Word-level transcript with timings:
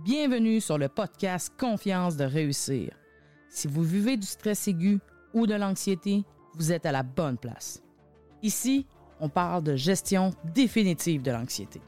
Bienvenue 0.00 0.60
sur 0.60 0.78
le 0.78 0.88
podcast 0.88 1.52
Confiance 1.56 2.16
de 2.16 2.24
réussir. 2.24 2.90
Si 3.48 3.68
vous 3.68 3.82
vivez 3.84 4.16
du 4.16 4.26
stress 4.26 4.66
aigu 4.66 4.98
ou 5.32 5.46
de 5.46 5.54
l'anxiété, 5.54 6.24
vous 6.54 6.72
êtes 6.72 6.86
à 6.86 6.92
la 6.92 7.04
bonne 7.04 7.36
place. 7.36 7.80
Ici, 8.42 8.86
on 9.20 9.28
parle 9.28 9.62
de 9.62 9.76
gestion 9.76 10.32
définitive 10.54 11.22
de 11.22 11.30
l'anxiété. 11.30 11.80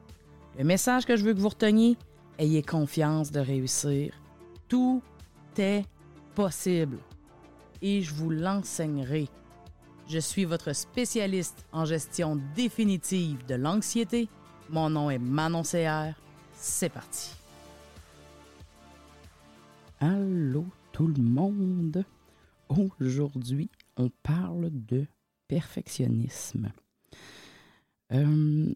Le 0.56 0.64
message 0.64 1.06
que 1.06 1.16
je 1.16 1.24
veux 1.24 1.34
que 1.34 1.40
vous 1.40 1.48
reteniez, 1.48 1.96
ayez 2.38 2.62
confiance 2.62 3.32
de 3.32 3.40
réussir. 3.40 4.14
Tout 4.68 5.02
est 5.58 5.82
possible. 6.36 6.98
Et 7.82 8.02
je 8.02 8.14
vous 8.14 8.30
l'enseignerai. 8.30 9.28
Je 10.06 10.18
suis 10.20 10.44
votre 10.44 10.72
spécialiste 10.72 11.66
en 11.72 11.84
gestion 11.84 12.38
définitive 12.54 13.44
de 13.46 13.56
l'anxiété. 13.56 14.28
Mon 14.70 14.90
nom 14.90 15.10
est 15.10 15.18
Manon 15.18 15.62
CR. 15.62 16.14
C'est 16.52 16.90
parti. 16.90 17.43
Allô 20.00 20.66
tout 20.92 21.06
le 21.06 21.22
monde. 21.22 22.04
Aujourd'hui, 22.68 23.70
on 23.96 24.10
parle 24.22 24.70
de 24.72 25.06
perfectionnisme. 25.46 26.72
Euh, 28.12 28.72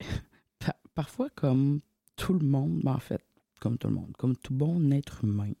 parfois, 0.94 1.30
comme 1.30 1.80
tout 2.14 2.32
le 2.32 2.46
monde, 2.46 2.80
ben, 2.84 2.94
en 2.94 3.00
fait, 3.00 3.24
comme 3.60 3.76
tout 3.76 3.88
le 3.88 3.94
monde, 3.94 4.12
comme 4.16 4.36
tout 4.36 4.54
bon 4.54 4.92
être 4.92 5.24
humain, 5.24 5.52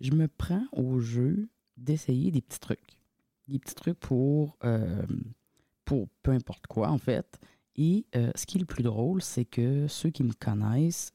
je 0.00 0.12
me 0.12 0.26
prends 0.26 0.66
au 0.72 0.98
jeu 0.98 1.48
d'essayer 1.76 2.30
des 2.30 2.40
petits 2.40 2.60
trucs. 2.60 2.98
Des 3.48 3.58
petits 3.58 3.74
trucs 3.74 4.00
pour, 4.00 4.56
euh, 4.64 5.06
pour 5.84 6.08
peu 6.22 6.30
importe 6.30 6.66
quoi, 6.66 6.88
en 6.88 6.98
fait. 6.98 7.38
Et 7.76 8.06
euh, 8.16 8.30
ce 8.34 8.46
qui 8.46 8.56
est 8.56 8.60
le 8.60 8.66
plus 8.66 8.82
drôle, 8.82 9.20
c'est 9.20 9.44
que 9.44 9.86
ceux 9.86 10.08
qui 10.08 10.24
me 10.24 10.32
connaissent, 10.32 11.12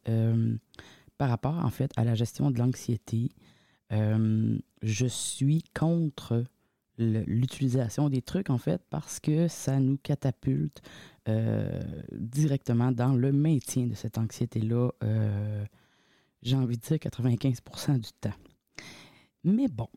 par 1.21 1.29
rapport, 1.29 1.63
en 1.63 1.69
fait, 1.69 1.91
à 1.97 2.03
la 2.03 2.15
gestion 2.15 2.49
de 2.49 2.57
l'anxiété, 2.57 3.29
je 3.91 5.05
suis 5.05 5.63
contre 5.79 6.45
l'utilisation 6.97 8.09
des 8.09 8.23
trucs, 8.23 8.49
en 8.49 8.57
fait, 8.57 8.81
parce 8.89 9.19
que 9.19 9.47
ça 9.47 9.79
nous 9.79 9.99
catapulte 10.01 10.81
euh, 11.27 11.79
directement 12.11 12.91
dans 12.91 13.13
le 13.13 13.31
maintien 13.31 13.85
de 13.85 13.93
cette 13.93 14.17
anxiété-là, 14.17 14.89
euh, 15.03 15.63
j'ai 16.41 16.55
envie 16.55 16.77
de 16.77 16.81
dire 16.81 16.97
95% 16.97 17.99
du 17.99 18.09
temps. 18.19 18.33
Mais 19.43 19.67
bon, 19.67 19.89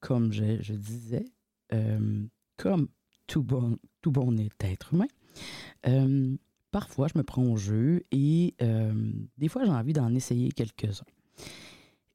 comme 0.00 0.32
je, 0.32 0.72
disais, 0.72 1.26
euh, 1.74 2.24
comme 2.56 2.88
tout 3.26 3.42
bon, 3.42 3.76
tout 4.00 4.10
bon 4.10 4.34
être 4.60 4.94
humain, 4.94 6.38
parfois 6.72 7.06
je 7.06 7.16
me 7.16 7.22
prends 7.22 7.44
au 7.44 7.56
jeu 7.56 8.02
et 8.10 8.56
des 9.38 9.48
fois 9.48 9.64
j'ai 9.64 9.70
envie 9.70 9.92
d'en 9.92 10.12
essayer 10.14 10.50
quelques-uns. 10.50 11.04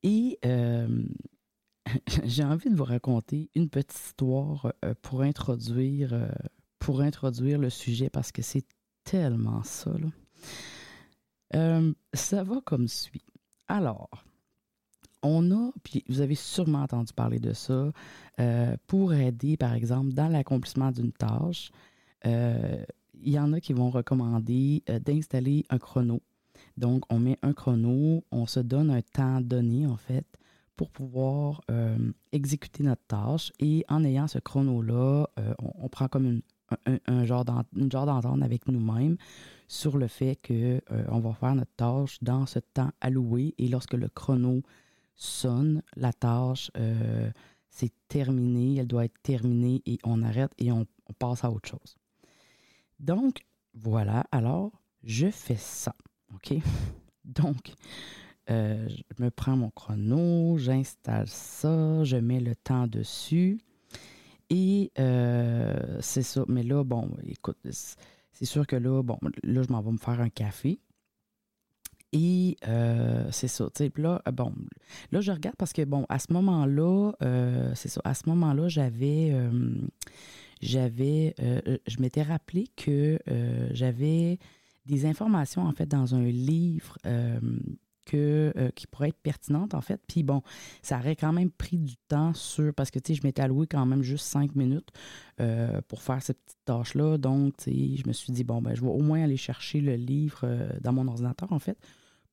Et 0.04 0.38
j'ai 2.26 2.44
envie 2.44 2.70
de 2.70 2.76
vous 2.76 2.84
raconter 2.84 3.50
une 3.56 3.70
petite 3.70 3.96
histoire 3.96 4.74
euh, 4.84 4.94
pour 5.02 5.22
introduire, 5.22 6.14
euh, 6.14 6.28
pour 6.80 7.02
introduire 7.02 7.60
le 7.60 7.70
sujet 7.70 8.10
parce 8.10 8.32
que 8.32 8.42
c'est 8.42 8.66
tellement 9.04 9.64
ça. 9.64 9.92
Euh, 11.56 11.94
ça 12.14 12.44
va 12.44 12.62
comme 12.66 12.88
suit. 12.88 13.26
Alors, 13.68 14.10
on 15.24 15.52
a, 15.52 15.72
puis 15.84 16.04
vous 16.08 16.22
avez 16.22 16.36
sûrement 16.36 16.84
entendu 16.84 17.14
parler 17.14 17.40
de 17.40 17.54
ça, 17.54 17.92
pour 18.86 19.14
aider, 19.14 19.58
par 19.58 19.74
exemple, 19.74 20.14
dans 20.14 20.28
l'accomplissement 20.28 20.92
d'une 20.92 21.12
tâche, 21.12 21.72
il 23.24 23.34
y 23.34 23.40
en 23.40 23.54
a 23.54 23.60
qui 23.60 23.74
vont 23.74 23.90
recommander 23.90 24.84
d'installer 25.06 25.66
un 25.70 25.78
chrono. 25.78 26.22
Donc, 26.78 27.04
on 27.10 27.20
met 27.20 27.38
un 27.42 27.54
chrono, 27.54 28.24
on 28.32 28.46
se 28.46 28.60
donne 28.60 28.92
un 28.92 29.02
temps 29.02 29.42
donné, 29.42 29.88
en 29.88 29.98
fait, 29.98 30.26
pour 30.76 30.92
pouvoir 30.92 31.62
euh, 31.72 31.98
exécuter 32.32 32.84
notre 32.84 33.02
tâche. 33.08 33.52
Et 33.60 33.84
en 33.90 34.04
ayant 34.04 34.28
ce 34.28 34.40
chrono-là, 34.40 35.28
euh, 35.40 35.54
on, 35.58 35.90
prend 35.90 36.08
comme 36.08 36.42
un, 37.08 37.26
genre 37.26 37.46
d'entente 37.46 38.44
avec 38.44 38.68
nous-mêmes 38.68 39.18
sur 39.68 39.98
le 39.98 40.08
fait 40.08 40.36
que 40.36 40.82
euh, 40.92 41.04
on 41.10 41.20
va 41.20 41.34
faire 41.34 41.56
notre 41.56 41.74
tâche 41.76 42.20
dans 42.22 42.46
ce 42.46 42.60
temps 42.60 42.92
alloué. 43.02 43.56
Et 43.58 43.68
lorsque 43.68 43.96
le 43.96 44.08
chrono 44.08 44.62
sonne, 45.16 45.82
la 45.96 46.14
tâche, 46.14 46.72
c'est 47.70 47.92
terminé, 48.08 48.76
elle 48.76 48.88
doit 48.88 49.06
être 49.06 49.20
terminée 49.24 49.82
et 49.88 49.98
on 50.04 50.22
arrête 50.22 50.52
et 50.60 50.72
on 50.72 50.86
passe 51.18 51.44
à 51.44 51.50
autre 51.50 51.68
chose. 51.68 51.98
Donc, 53.00 53.46
voilà, 53.74 54.26
alors, 54.32 54.72
je 55.04 55.30
fais 55.30 55.58
ça. 55.58 55.96
OK? 56.34 56.58
Donc, 57.26 57.74
euh, 58.50 58.88
je 58.90 59.24
me 59.24 59.30
prends 59.30 59.58
mon 59.58 59.70
chrono, 59.72 60.58
j'installe 60.58 61.28
ça, 61.28 62.04
je 62.04 62.16
mets 62.18 62.40
le 62.40 62.56
temps 62.56 62.88
dessus. 62.88 63.60
Et 64.50 64.92
euh, 65.00 65.98
c'est 66.00 66.24
ça. 66.24 66.46
Mais 66.48 66.64
là, 66.64 66.84
bon, 66.84 67.10
écoute, 67.24 67.58
c'est 68.32 68.46
sûr 68.46 68.66
que 68.66 68.78
là, 68.78 69.04
bon, 69.04 69.20
là, 69.44 69.62
je 69.64 69.72
m'en 69.72 69.82
vais 69.82 69.92
me 69.92 69.98
faire 69.98 70.22
un 70.22 70.30
café. 70.30 70.80
Et 72.14 72.56
euh, 72.66 73.28
c'est 73.32 73.50
ça, 73.50 73.68
tu 73.76 73.92
là, 73.98 74.22
bon, 74.34 74.54
là, 75.12 75.20
je 75.20 75.30
regarde 75.30 75.58
parce 75.58 75.74
que, 75.74 75.84
bon, 75.84 76.06
à 76.08 76.20
ce 76.20 76.32
moment-là, 76.32 77.12
c'est 77.76 77.90
ça, 77.90 78.00
à 78.06 78.14
ce 78.14 78.30
moment-là, 78.30 78.70
j'avais, 78.70 79.36
j'avais, 80.62 81.36
je 81.88 82.00
m'étais 82.00 82.24
rappelé 82.24 82.68
que 82.76 83.20
j'avais 83.72 84.40
des 84.86 85.06
informations, 85.06 85.64
en 85.64 85.72
fait, 85.72 85.88
dans 85.88 86.16
un 86.16 86.26
livre 86.26 86.98
que, 88.08 88.54
euh, 88.58 88.70
qui 88.72 88.88
pourrait 88.88 89.10
être 89.10 89.22
pertinente, 89.22 89.74
en 89.74 89.82
fait. 89.82 90.02
Puis 90.08 90.24
bon, 90.24 90.42
ça 90.82 90.98
aurait 90.98 91.16
quand 91.16 91.34
même 91.34 91.52
pris 91.52 91.78
du 91.78 91.96
temps 92.08 92.34
sur, 92.34 92.74
parce 92.74 92.90
que, 92.90 93.00
tu 93.00 93.14
sais, 93.14 93.22
je 93.22 93.28
m'étais 93.28 93.42
alloué 93.42 93.68
quand 93.68 93.86
même 93.86 94.02
juste 94.02 94.26
cinq 94.26 94.56
minutes 94.56 94.90
euh, 95.40 95.82
pour 95.88 96.02
faire 96.02 96.22
cette 96.22 96.40
petite 96.44 96.66
tâche-là. 96.66 97.18
Donc, 97.18 97.58
tu 97.58 97.66
sais, 97.66 98.02
je 98.02 98.08
me 98.08 98.14
suis 98.14 98.34
dit, 98.34 98.44
bon, 98.44 98.62
ben, 98.62 98.74
je 98.74 98.82
vais 98.82 98.88
au 98.88 99.02
moins 99.02 99.24
aller 99.24 99.38
chercher 99.38 99.82
le 99.82 99.96
livre 99.96 100.40
euh, 100.44 100.70
dans 100.82 100.94
mon 100.94 101.08
ordinateur, 101.08 101.52
en 101.52 101.60
fait, 101.60 101.78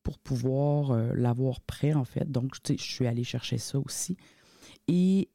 pour 0.02 0.18
pouvoir 0.18 0.96
l'avoir 1.14 1.60
prêt, 1.60 1.94
en 1.94 2.04
fait. 2.04 2.30
Donc, 2.30 2.62
tu 2.62 2.74
sais, 2.74 2.78
je 2.78 2.92
suis 2.92 3.06
allé 3.06 3.24
chercher 3.24 3.58
ça 3.58 3.78
aussi. 3.78 4.16
Et 4.88 5.28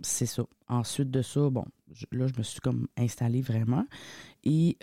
c'est 0.00 0.26
ça. 0.26 0.44
Ensuite 0.68 1.10
de 1.10 1.22
ça, 1.22 1.50
bon, 1.50 1.64
là, 2.12 2.26
je 2.26 2.38
me 2.38 2.42
suis 2.42 2.60
comme 2.60 2.88
installé 2.96 3.42
vraiment. 3.42 3.86
Et 4.44 4.76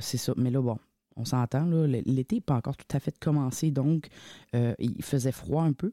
c'est 0.00 0.18
ça. 0.18 0.34
Mais 0.36 0.50
là, 0.50 0.60
bon, 0.60 0.78
on 1.18 1.24
s'entend, 1.24 1.64
l'été 1.66 2.36
n'est 2.36 2.40
pas 2.40 2.54
encore 2.54 2.76
tout 2.76 2.96
à 2.96 3.00
fait 3.00 3.18
commencé, 3.18 3.70
donc 3.70 4.08
euh, 4.54 4.74
il 4.78 5.02
faisait 5.02 5.32
froid 5.32 5.64
un 5.64 5.72
peu. 5.72 5.90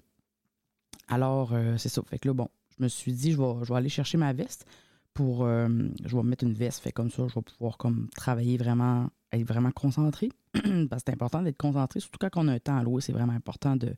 Alors, 1.08 1.54
euh, 1.54 1.78
c'est 1.78 1.90
ça. 1.90 2.02
Fait 2.04 2.20
que 2.20 2.28
là, 2.28 2.34
bon, 2.34 2.48
je 2.78 2.84
me 2.84 2.88
suis 2.88 3.12
dit, 3.12 3.32
je 3.32 3.38
vais, 3.38 3.54
je 3.64 3.70
vais 3.74 3.78
aller 3.78 3.90
chercher 3.90 4.18
ma 4.18 4.34
veste 4.34 4.66
pour. 5.14 5.44
Euh, 5.44 5.68
je 6.04 6.16
vais 6.16 6.24
mettre 6.24 6.44
une 6.44 6.54
veste, 6.54 6.82
fait 6.82 6.92
comme 6.92 7.10
ça, 7.10 7.28
je 7.28 7.36
vais 7.36 7.42
pouvoir 7.42 7.78
comme 7.78 8.08
travailler 8.16 8.58
vraiment, 8.58 9.10
être 9.32 9.48
vraiment 9.48 9.72
concentré. 9.72 10.30
Parce 10.54 10.64
que 10.64 11.08
c'est 11.08 11.14
important 11.14 11.42
d'être 11.42 11.58
concentré, 11.58 12.00
surtout 12.00 12.20
quand 12.20 12.30
on 12.36 12.48
a 12.48 12.54
un 12.54 12.60
temps 12.60 12.78
à 12.78 12.84
louer, 12.84 13.02
c'est 13.02 13.14
vraiment 13.14 13.34
important 13.34 13.76
de 13.76 13.96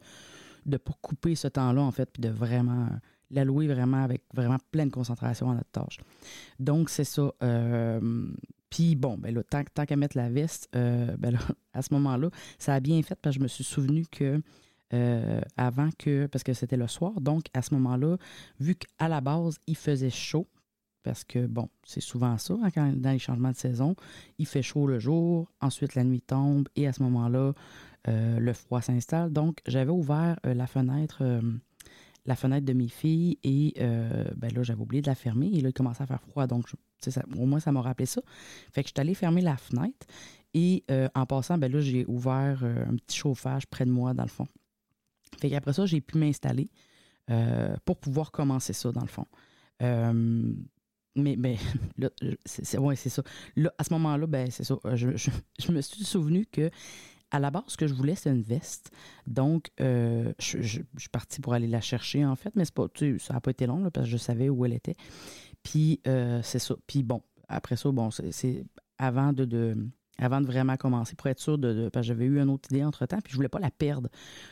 ne 0.67 0.77
pas 0.77 0.93
couper 1.01 1.35
ce 1.35 1.47
temps-là, 1.47 1.81
en 1.81 1.91
fait, 1.91 2.09
puis 2.11 2.21
de 2.21 2.29
vraiment 2.29 2.87
l'allouer 3.29 3.67
vraiment 3.67 4.03
avec 4.03 4.23
vraiment 4.33 4.57
pleine 4.71 4.89
concentration 4.89 5.51
à 5.51 5.55
notre 5.55 5.69
tâche. 5.71 5.99
Donc, 6.59 6.89
c'est 6.89 7.03
ça. 7.03 7.31
Puis 8.69 8.95
bon, 8.95 9.17
ben 9.17 9.33
là, 9.33 9.43
tant, 9.43 9.63
tant 9.73 9.85
qu'à 9.85 9.95
mettre 9.95 10.17
la 10.17 10.29
veste, 10.29 10.69
euh, 10.75 11.15
ben 11.17 11.37
à 11.73 11.81
ce 11.81 11.93
moment-là, 11.93 12.29
ça 12.59 12.73
a 12.73 12.79
bien 12.79 13.01
fait 13.01 13.15
parce 13.15 13.35
que 13.35 13.39
je 13.39 13.43
me 13.43 13.47
suis 13.47 13.63
souvenu 13.63 14.05
que 14.05 14.41
euh, 14.93 15.41
avant 15.57 15.89
que, 15.97 16.27
parce 16.27 16.43
que 16.43 16.53
c'était 16.53 16.77
le 16.77 16.87
soir, 16.87 17.19
donc 17.21 17.45
à 17.53 17.61
ce 17.61 17.73
moment-là, 17.73 18.17
vu 18.59 18.75
qu'à 18.75 19.07
la 19.07 19.21
base, 19.21 19.57
il 19.67 19.75
faisait 19.75 20.09
chaud, 20.09 20.47
parce 21.03 21.23
que 21.23 21.45
bon, 21.45 21.69
c'est 21.83 22.01
souvent 22.01 22.37
ça, 22.37 22.55
hein, 22.61 22.69
quand, 22.73 22.93
dans 22.93 23.11
les 23.11 23.19
changements 23.19 23.51
de 23.51 23.57
saison, 23.57 23.95
il 24.37 24.45
fait 24.45 24.61
chaud 24.61 24.87
le 24.87 24.99
jour, 24.99 25.51
ensuite 25.61 25.95
la 25.95 26.03
nuit 26.03 26.21
tombe, 26.21 26.67
et 26.75 26.87
à 26.87 26.93
ce 26.93 27.03
moment-là, 27.03 27.53
euh, 28.07 28.39
le 28.39 28.53
froid 28.53 28.81
s'installe. 28.81 29.31
Donc, 29.31 29.59
j'avais 29.65 29.91
ouvert 29.91 30.37
la 30.43 30.67
fenêtre 30.67 31.23
la 32.25 32.35
fenêtre 32.35 32.65
de 32.65 32.73
mes 32.73 32.89
filles 32.89 33.37
et 33.45 33.73
ben 33.77 34.51
là, 34.53 34.61
j'avais 34.61 34.81
oublié 34.81 35.01
de 35.01 35.07
la 35.07 35.15
fermer 35.15 35.47
et 35.47 35.61
là, 35.61 35.69
il 35.69 35.73
commençait 35.73 36.03
à 36.03 36.07
faire 36.07 36.21
froid. 36.21 36.45
Donc, 36.45 36.67
au 37.37 37.45
moins, 37.45 37.59
ça 37.59 37.71
m'a 37.71 37.81
rappelé 37.81 38.05
ça. 38.05 38.21
Fait 38.73 38.83
que 38.83 38.89
je 38.89 38.93
suis 38.93 39.01
allée 39.01 39.13
fermer 39.13 39.41
la 39.41 39.55
fenêtre 39.55 40.05
et 40.53 40.83
euh, 40.89 41.07
en 41.13 41.25
passant, 41.25 41.57
ben 41.57 41.71
là, 41.71 41.81
j'ai 41.81 42.05
ouvert 42.07 42.61
euh, 42.63 42.85
un 42.87 42.95
petit 42.95 43.17
chauffage 43.17 43.67
près 43.67 43.85
de 43.85 43.91
moi, 43.91 44.13
dans 44.13 44.23
le 44.23 44.29
fond. 44.29 44.47
Fait 45.39 45.49
qu'après 45.49 45.73
ça, 45.73 45.85
j'ai 45.85 46.01
pu 46.01 46.17
m'installer 46.17 46.69
euh, 47.29 47.75
pour 47.85 47.97
pouvoir 47.97 48.31
commencer 48.31 48.73
ça, 48.73 48.91
dans 48.91 49.01
le 49.01 49.07
fond. 49.07 49.27
mais, 49.79 51.35
mais 51.35 51.57
là, 51.97 52.09
c'est 52.45 52.65
ça. 52.65 53.21
Là, 53.55 53.73
à 53.77 53.83
ce 53.83 53.93
moment-là, 53.93 54.25
ben, 54.25 54.49
c'est 54.49 54.63
ça. 54.63 54.77
Je, 54.95 55.71
me 55.71 55.81
suis 55.81 56.03
souvenu 56.03 56.45
que 56.45 56.71
à 57.31 57.39
la 57.39 57.51
base, 57.51 57.63
ce 57.67 57.77
que 57.77 57.87
je 57.87 57.93
voulais, 57.93 58.15
c'est 58.15 58.29
une 58.29 58.41
veste. 58.41 58.91
Donc, 59.25 59.69
je, 59.79 60.31
suis 60.61 61.09
partie 61.11 61.41
pour 61.41 61.53
aller 61.53 61.67
la 61.67 61.81
chercher, 61.81 62.25
en 62.25 62.35
fait, 62.35 62.55
mais 62.55 62.63
pas, 62.73 62.87
ça 63.19 63.33
n'a 63.33 63.41
pas 63.41 63.51
été 63.51 63.65
long, 63.67 63.89
parce 63.91 64.05
que 64.05 64.11
je 64.11 64.17
savais 64.17 64.49
où 64.49 64.65
elle 64.65 64.73
était. 64.73 64.95
Puis 65.67 65.99
euh, 66.07 66.41
c'est 66.43 66.59
ça. 66.59 66.75
Puis 66.87 67.03
bon, 67.03 67.21
après 67.49 67.75
ça, 67.75 67.91
bon, 67.91 68.09
c'est 68.09 68.65
avant 68.97 69.33
de, 69.33 69.75
avant 70.17 70.39
de 70.39 70.45
vraiment 70.45 70.77
commencer, 70.77 71.15
pour 71.15 71.27
être 71.27 71.41
sûr 71.41 71.57
de. 71.57 71.89
parce 71.91 72.05
que 72.05 72.07
j'avais 72.07 72.23
eu 72.23 72.39
une 72.39 72.49
autre 72.49 72.71
idée 72.71 72.85
entre 72.85 73.05
temps, 73.05 73.19
puis 73.21 73.31
je 73.31 73.35
voulais 73.35 73.49
pas 73.49 73.59
la 73.59 73.69
perdre. 73.69 74.09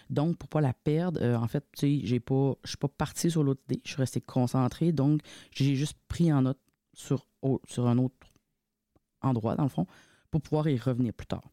Donc, 0.10 0.38
pour 0.38 0.50
pas 0.50 0.60
la 0.60 0.74
perdre, 0.74 1.21
euh, 1.21 1.38
en 1.38 1.48
fait, 1.48 1.63
tu 1.78 2.01
sais, 2.01 2.06
j'ai 2.06 2.19
pas, 2.19 2.56
suis 2.66 2.75
pas 2.75 2.89
parti 2.89 3.31
sur 3.31 3.44
l'autre 3.44 3.62
idée, 3.69 3.81
je 3.86 3.92
suis 3.92 3.98
resté 3.98 4.19
concentré. 4.19 4.92
Donc, 4.92 5.21
j'ai 5.51 5.75
juste 5.75 5.98
pris 6.10 6.33
en 6.33 6.42
note 6.42 6.60
sur 6.94 7.25
un 7.88 7.98
autre 7.98 8.16
endroit, 9.21 9.56
dans 9.56 9.63
le 9.63 9.69
fond, 9.69 9.88
pour 10.31 10.42
pouvoir 10.42 10.68
y 10.68 10.78
revenir 10.78 11.13
plus 11.13 11.28
tard. 11.28 11.44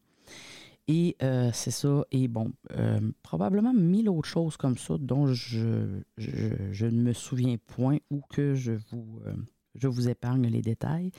Et 0.87 1.15
euh, 1.23 1.49
c'est 1.53 1.71
ça. 1.71 2.05
Et 2.11 2.27
bon, 2.27 2.51
euh, 2.71 2.99
probablement 3.21 3.73
mille 3.73 4.09
autres 4.09 4.27
choses 4.27 4.57
comme 4.57 4.77
ça 4.77 4.95
dont 4.99 5.27
je, 5.27 6.01
je, 6.17 6.85
ne 6.85 7.01
me 7.01 7.13
souviens 7.13 7.57
point 7.57 7.99
ou 8.09 8.21
que 8.29 8.53
je 8.53 8.73
vous, 8.73 9.21
euh, 9.25 9.33
je 9.75 9.87
vous 9.87 10.09
épargne 10.09 10.47
les 10.47 10.61
détails. 10.61 11.11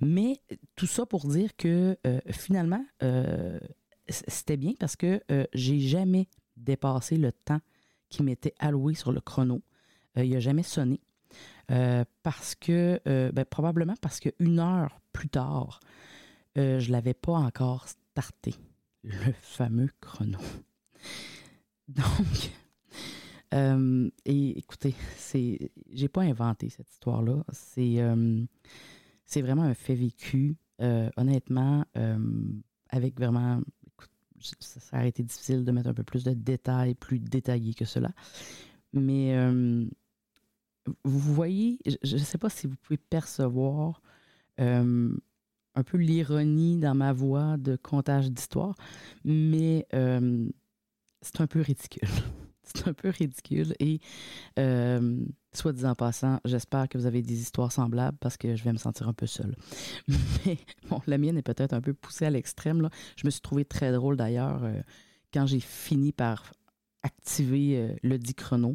Mais 0.00 0.40
tout 0.76 0.86
ça 0.86 1.04
pour 1.04 1.26
dire 1.26 1.56
que 1.56 1.96
finalement, 2.30 2.84
c'était 4.08 4.56
bien 4.56 4.72
parce 4.78 4.94
que 4.96 5.20
j'ai 5.52 5.80
jamais 5.80 6.28
dépassé 6.56 7.16
le 7.16 7.32
temps 7.32 7.60
qui 8.08 8.22
m'était 8.22 8.54
alloué 8.58 8.94
sur 8.94 9.12
le 9.12 9.20
chrono. 9.20 9.62
il 10.16 10.30
n'a 10.30 10.40
jamais 10.40 10.62
sonné. 10.62 11.00
parce 12.22 12.54
que, 12.54 13.00
ben, 13.04 13.44
probablement 13.44 13.96
parce 14.00 14.20
qu'une 14.20 14.60
heure 14.60 15.00
plus 15.12 15.28
tard, 15.28 15.80
je 16.54 16.86
ne 16.86 16.92
l'avais 16.92 17.14
pas 17.14 17.34
encore 17.34 17.88
starté 17.88 18.54
le 19.08 19.32
fameux 19.40 19.90
chrono. 20.00 20.38
Donc, 21.88 22.52
euh, 23.54 24.10
et 24.24 24.58
écoutez, 24.58 24.94
c'est, 25.16 25.70
j'ai 25.90 26.08
pas 26.08 26.22
inventé 26.22 26.68
cette 26.68 26.90
histoire-là. 26.90 27.44
C'est, 27.50 28.00
euh, 28.00 28.44
c'est 29.24 29.42
vraiment 29.42 29.62
un 29.62 29.74
fait 29.74 29.94
vécu. 29.94 30.56
Euh, 30.80 31.10
honnêtement, 31.16 31.84
avec 32.90 33.18
vraiment, 33.18 33.60
ça, 34.38 34.80
ça, 34.80 34.98
aurait 34.98 35.08
été 35.08 35.22
difficile 35.22 35.64
de 35.64 35.72
mettre 35.72 35.88
un 35.88 35.94
peu 35.94 36.04
plus 36.04 36.24
de 36.24 36.32
détails, 36.32 36.94
plus 36.94 37.18
détaillés 37.18 37.74
que 37.74 37.84
cela. 37.84 38.12
Mais 38.92 39.34
vous 41.04 41.18
voyez, 41.18 41.78
je 41.84 42.14
ne 42.14 42.20
sais 42.20 42.38
pas 42.38 42.48
si 42.48 42.66
vous 42.66 42.76
pouvez 42.76 42.98
percevoir 42.98 44.02
un 45.78 45.84
peu 45.84 45.96
l'ironie 45.96 46.76
dans 46.76 46.96
ma 46.96 47.12
voix 47.12 47.56
de 47.56 47.76
contage 47.76 48.32
d'histoire, 48.32 48.74
mais 49.24 49.86
euh, 49.94 50.48
c'est 51.22 51.40
un 51.40 51.46
peu 51.46 51.60
ridicule. 51.60 52.08
c'est 52.64 52.88
un 52.88 52.92
peu 52.92 53.10
ridicule 53.10 53.74
et 53.78 54.00
euh, 54.58 55.24
soit 55.52 55.72
disant 55.72 55.94
passant, 55.94 56.40
j'espère 56.44 56.88
que 56.88 56.98
vous 56.98 57.06
avez 57.06 57.22
des 57.22 57.40
histoires 57.40 57.70
semblables 57.70 58.18
parce 58.18 58.36
que 58.36 58.56
je 58.56 58.64
vais 58.64 58.72
me 58.72 58.78
sentir 58.78 59.06
un 59.06 59.12
peu 59.12 59.26
seule. 59.26 59.54
Mais 60.08 60.58
bon, 60.90 61.00
la 61.06 61.16
mienne 61.16 61.38
est 61.38 61.42
peut-être 61.42 61.72
un 61.72 61.80
peu 61.80 61.94
poussée 61.94 62.26
à 62.26 62.30
l'extrême. 62.30 62.88
Je 63.16 63.24
me 63.24 63.30
suis 63.30 63.40
trouvé 63.40 63.64
très 63.64 63.92
drôle 63.92 64.16
d'ailleurs 64.16 64.64
euh, 64.64 64.82
quand 65.32 65.46
j'ai 65.46 65.60
fini 65.60 66.10
par 66.10 66.52
activer 67.04 67.96
le 68.02 68.18
dit 68.18 68.34
chrono 68.34 68.74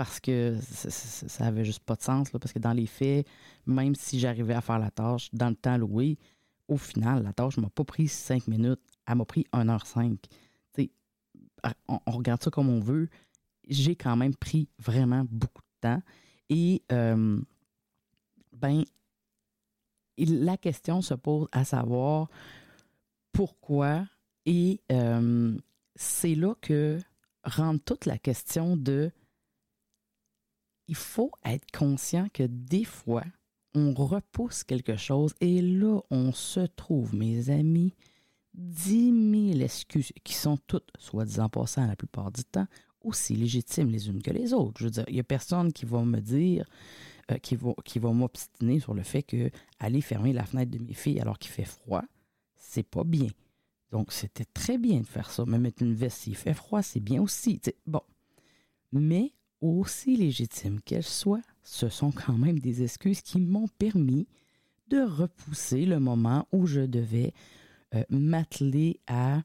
parce 0.00 0.18
que 0.18 0.56
ça 0.62 1.44
n'avait 1.44 1.66
juste 1.66 1.84
pas 1.84 1.94
de 1.94 2.00
sens. 2.00 2.30
parce 2.30 2.54
que 2.54 2.58
dans 2.58 2.72
les 2.72 2.86
faits, 2.86 3.26
même 3.66 3.94
si 3.94 4.18
j'arrivais 4.18 4.54
à 4.54 4.62
faire 4.62 4.78
la 4.78 4.90
tâche 4.90 5.28
dans 5.34 5.50
le 5.50 5.54
temps 5.54 5.76
loué, 5.76 6.16
au 6.68 6.78
final, 6.78 7.22
la 7.22 7.34
tâche 7.34 7.58
ne 7.58 7.64
m'a 7.64 7.68
pas 7.68 7.84
pris 7.84 8.08
cinq 8.08 8.48
minutes, 8.48 8.80
elle 9.06 9.16
m'a 9.16 9.26
pris 9.26 9.44
1h05. 9.52 10.16
On, 11.86 12.00
on, 12.06 12.10
regarde 12.12 12.42
ça 12.42 12.50
comme 12.50 12.70
on 12.70 12.80
veut. 12.80 13.10
J'ai 13.68 13.94
quand 13.94 14.16
même 14.16 14.34
pris 14.34 14.70
vraiment 14.78 15.26
beaucoup 15.28 15.60
de 15.60 15.88
temps. 15.88 16.02
Et 16.48 16.82
euh, 16.90 17.38
ben, 18.54 18.84
la 20.16 20.56
question 20.56 21.02
se 21.02 21.12
pose 21.12 21.46
à 21.52 21.66
savoir 21.66 22.30
pourquoi. 23.32 24.06
Et 24.46 24.80
euh, 24.90 25.54
c'est 25.94 26.34
là 26.36 26.54
que 26.62 26.98
rentre 27.44 27.84
toute 27.84 28.06
la 28.06 28.16
question 28.16 28.78
de 28.78 29.12
il 30.90 30.96
faut 30.96 31.30
être 31.44 31.70
conscient 31.70 32.26
que 32.34 32.42
des 32.42 32.82
fois, 32.82 33.22
on 33.74 33.94
repousse 33.94 34.64
quelque 34.64 34.96
chose 34.96 35.32
et 35.40 35.62
là, 35.62 36.00
on 36.10 36.32
se 36.32 36.66
trouve, 36.66 37.14
mes 37.14 37.48
amis, 37.48 37.94
dix 38.54 39.12
mille 39.12 39.62
excuses 39.62 40.12
qui 40.24 40.34
sont 40.34 40.58
toutes, 40.66 40.90
soi-disant 40.98 41.48
passant 41.48 41.86
la 41.86 41.94
plupart 41.94 42.32
du 42.32 42.42
temps, 42.42 42.66
aussi 43.02 43.36
légitimes 43.36 43.88
les 43.88 44.08
unes 44.08 44.20
que 44.20 44.32
les 44.32 44.52
autres. 44.52 44.80
Je 44.80 44.86
veux 44.86 44.90
dire, 44.90 45.04
il 45.06 45.14
n'y 45.14 45.20
a 45.20 45.24
personne 45.24 45.72
qui 45.72 45.86
va 45.86 46.02
me 46.04 46.18
dire, 46.18 46.68
euh, 47.30 47.38
qui 47.38 47.54
va, 47.54 47.72
qui 47.84 48.00
va 48.00 48.10
m'obstiner 48.10 48.80
sur 48.80 48.92
le 48.92 49.04
fait 49.04 49.22
que 49.22 49.48
aller 49.78 50.00
fermer 50.00 50.32
la 50.32 50.44
fenêtre 50.44 50.72
de 50.72 50.78
mes 50.78 50.92
filles 50.94 51.20
alors 51.20 51.38
qu'il 51.38 51.52
fait 51.52 51.64
froid, 51.64 52.02
c'est 52.56 52.82
pas 52.82 53.04
bien. 53.04 53.28
Donc, 53.92 54.12
c'était 54.12 54.44
très 54.44 54.76
bien 54.76 54.98
de 55.02 55.06
faire 55.06 55.30
ça. 55.30 55.44
Mais 55.46 55.58
mettre 55.60 55.84
une 55.84 55.94
veste 55.94 56.18
s'il 56.18 56.36
fait 56.36 56.54
froid, 56.54 56.82
c'est 56.82 56.98
bien 56.98 57.22
aussi. 57.22 57.60
bon. 57.86 58.02
Mais 58.90 59.32
aussi 59.60 60.16
légitimes 60.16 60.80
qu'elles 60.80 61.02
soient, 61.02 61.42
ce 61.62 61.88
sont 61.88 62.12
quand 62.12 62.36
même 62.36 62.58
des 62.58 62.82
excuses 62.82 63.20
qui 63.20 63.40
m'ont 63.40 63.68
permis 63.68 64.26
de 64.88 64.98
repousser 64.98 65.86
le 65.86 66.00
moment 66.00 66.48
où 66.52 66.66
je 66.66 66.80
devais 66.80 67.32
euh, 67.94 68.02
m'atteler 68.10 69.00
à 69.06 69.42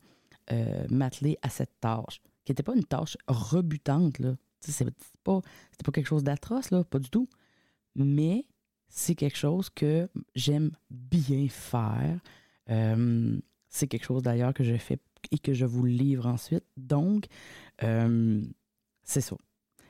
euh, 0.52 0.86
m'atteler 0.90 1.38
à 1.42 1.50
cette 1.50 1.80
tâche, 1.80 2.22
qui 2.44 2.52
n'était 2.52 2.64
pas 2.64 2.76
une 2.76 2.84
tâche 2.84 3.18
rebutante. 3.28 4.20
Là. 4.20 4.36
C'est, 4.60 4.86
pas, 5.24 5.42
pas 5.84 5.92
quelque 5.92 6.08
chose 6.08 6.24
d'atroce, 6.24 6.72
là, 6.72 6.84
pas 6.84 7.00
du 7.00 7.10
tout. 7.10 7.28
Mais 7.96 8.46
c'est 8.88 9.16
quelque 9.16 9.38
chose 9.38 9.70
que 9.70 10.10
j'aime 10.36 10.72
bien 10.90 11.48
faire. 11.50 12.20
C'est 13.70 13.88
quelque 13.88 14.06
chose 14.06 14.22
d'ailleurs 14.24 14.54
que 14.54 14.64
je 14.64 14.76
fais 14.78 15.00
et 15.32 15.40
que 15.40 15.54
je 15.54 15.66
vous 15.66 15.86
livre 15.86 16.28
ensuite. 16.28 16.66
Donc, 16.78 17.26
c'est 17.80 19.22
ça. 19.22 19.36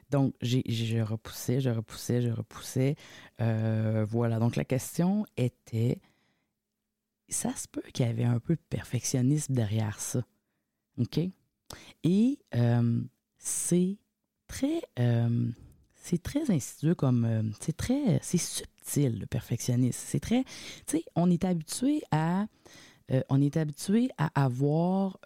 Donc, 0.09 0.35
j'ai, 0.41 0.63
je 0.67 0.99
repoussais, 0.99 1.59
je 1.59 1.69
repoussais, 1.69 2.21
je 2.21 2.29
repoussais. 2.29 2.95
Euh, 3.41 4.05
voilà. 4.07 4.39
Donc, 4.39 4.55
la 4.55 4.65
question 4.65 5.25
était 5.37 5.99
ça 7.27 7.55
se 7.55 7.67
peut 7.67 7.81
qu'il 7.91 8.05
y 8.05 8.09
avait 8.09 8.23
un 8.23 8.39
peu 8.39 8.55
de 8.55 8.61
perfectionnisme 8.69 9.53
derrière 9.53 9.99
ça. 9.99 10.21
OK? 10.99 11.19
Et 12.03 12.39
euh, 12.53 13.01
c'est 13.37 13.97
très. 14.47 14.81
Euh, 14.99 15.49
c'est 15.95 16.21
très 16.21 16.51
insidieux 16.51 16.93
comme. 16.93 17.53
c'est 17.59 17.75
très. 17.75 18.19
C'est 18.21 18.37
subtil, 18.37 19.19
le 19.19 19.25
perfectionnisme. 19.25 19.99
C'est 20.05 20.19
très. 20.19 20.43
Tu 20.85 20.97
sais, 20.97 21.05
on 21.15 21.31
est 21.31 21.45
habitué 21.45 22.03
à. 22.11 22.45
on 23.29 23.41
est 23.41 23.57
habitué 23.57 24.09
à 24.19 24.29
avoir. 24.39 25.17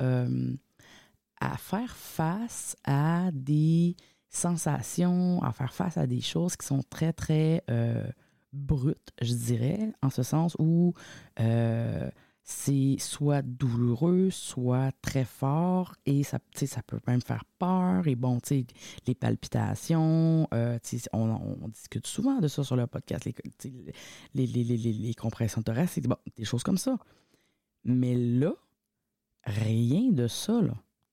à 1.42 1.58
faire 1.58 1.96
face 1.98 2.78
à 2.86 3.30
des 3.34 3.98
sensation, 4.30 5.42
à 5.44 5.52
faire 5.52 5.74
face 5.74 5.98
à 5.98 6.08
des 6.08 6.22
choses 6.22 6.56
qui 6.56 6.66
sont 6.66 6.84
très, 6.90 7.14
très 7.14 7.64
euh, 7.70 8.08
brutes, 8.54 9.12
je 9.22 9.34
dirais, 9.34 9.92
en 10.02 10.10
ce 10.10 10.24
sens 10.24 10.56
où 10.60 10.94
euh, 11.40 12.10
c'est 12.44 12.96
soit 13.00 13.44
douloureux, 13.44 14.30
soit 14.32 14.92
très 15.02 15.24
fort 15.24 15.96
et 16.06 16.24
ça, 16.24 16.40
ça 16.56 16.82
peut 16.82 17.00
même 17.08 17.22
faire 17.22 17.46
peur. 17.60 18.08
Et 18.08 18.16
bon, 18.16 18.40
tu 18.40 18.48
sais, 18.48 18.66
les 19.06 19.16
palpitations, 19.16 20.48
euh, 20.54 20.80
on, 21.14 21.68
discute 21.68 22.08
souvent 22.08 22.40
de 22.40 22.48
ça 22.48 22.64
sur 22.64 22.76
le 22.76 22.88
podcast, 22.88 23.30
les, 24.34 25.14
compressions 25.16 25.62
thoraciques, 25.62 26.08
bon, 26.08 26.18
des 26.36 26.46
choses 26.46 26.64
comme 26.64 26.78
ça. 26.78 26.98
Mais 27.84 28.16
là, 28.16 28.54
rien 29.44 30.12
de 30.12 30.28
ça. 30.28 30.60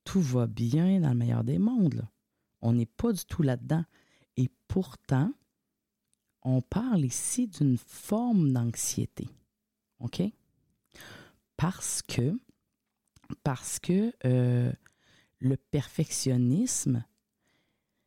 Tout 0.04 0.22
va 0.22 0.46
bien 0.46 1.00
dans 1.00 1.10
le 1.10 1.16
meilleur 1.16 1.44
des 1.44 1.58
mondes. 1.58 2.06
On 2.66 2.72
n'est 2.72 2.84
pas 2.84 3.12
du 3.12 3.24
tout 3.24 3.42
là-dedans. 3.42 3.84
Et 4.36 4.50
pourtant, 4.66 5.32
on 6.42 6.60
parle 6.60 7.04
ici 7.04 7.46
d'une 7.46 7.78
forme 7.78 8.52
d'anxiété. 8.52 9.28
OK? 10.00 10.20
Parce 11.56 12.02
que, 12.02 12.36
euh, 14.24 14.72
le 15.38 15.56
perfectionnisme, 15.56 17.04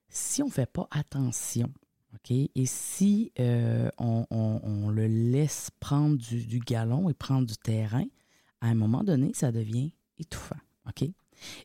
si 0.09 0.43
on 0.43 0.47
ne 0.47 0.51
fait 0.51 0.69
pas 0.69 0.89
attention, 0.91 1.71
OK, 2.15 2.31
et 2.31 2.65
si 2.65 3.31
euh, 3.39 3.89
on, 3.97 4.89
le 4.89 5.07
laisse 5.07 5.71
prendre 5.79 6.17
du, 6.17 6.45
du 6.45 6.59
galon 6.59 7.09
et 7.09 7.13
prendre 7.13 7.47
du 7.47 7.55
terrain, 7.55 8.05
à 8.59 8.67
un 8.67 8.75
moment 8.75 9.05
donné, 9.05 9.31
ça 9.33 9.53
devient 9.53 9.93
étouffant. 10.17 10.59
OK? 10.85 11.09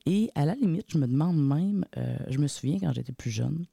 Et 0.06 0.30
à 0.34 0.44
la 0.44 0.54
limite, 0.54 0.86
je 0.88 0.98
me 0.98 1.06
demande 1.06 1.36
même, 1.36 1.84
euh, 1.96 2.16
je 2.28 2.38
me 2.38 2.46
souviens 2.46 2.78
quand 2.78 2.92
j'étais 2.92 3.12
plus 3.12 3.30
jeune, 3.30 3.66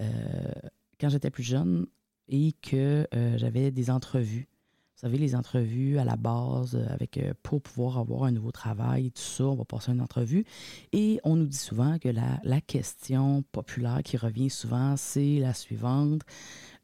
euh, 0.00 0.52
quand 1.00 1.08
j'étais 1.08 1.30
plus 1.30 1.42
jeune 1.42 1.86
et 2.28 2.52
que 2.62 3.06
euh, 3.14 3.38
j'avais 3.38 3.70
des 3.70 3.90
entrevues. 3.90 4.48
Vous 4.94 5.02
savez, 5.02 5.18
les 5.18 5.36
entrevues 5.36 5.98
à 5.98 6.04
la 6.04 6.16
base, 6.16 6.74
avec 6.90 7.20
pour 7.44 7.62
pouvoir 7.62 7.98
avoir 7.98 8.24
un 8.24 8.32
nouveau 8.32 8.50
travail 8.50 9.12
tout 9.12 9.22
ça, 9.22 9.44
on 9.44 9.54
va 9.54 9.64
passer 9.64 9.92
une 9.92 10.00
entrevue. 10.00 10.44
Et 10.90 11.20
on 11.22 11.36
nous 11.36 11.46
dit 11.46 11.56
souvent 11.56 12.00
que 12.00 12.08
la, 12.08 12.40
la 12.42 12.60
question 12.60 13.44
populaire 13.52 14.00
qui 14.04 14.16
revient 14.16 14.50
souvent, 14.50 14.96
c'est 14.96 15.38
la 15.38 15.54
suivante. 15.54 16.22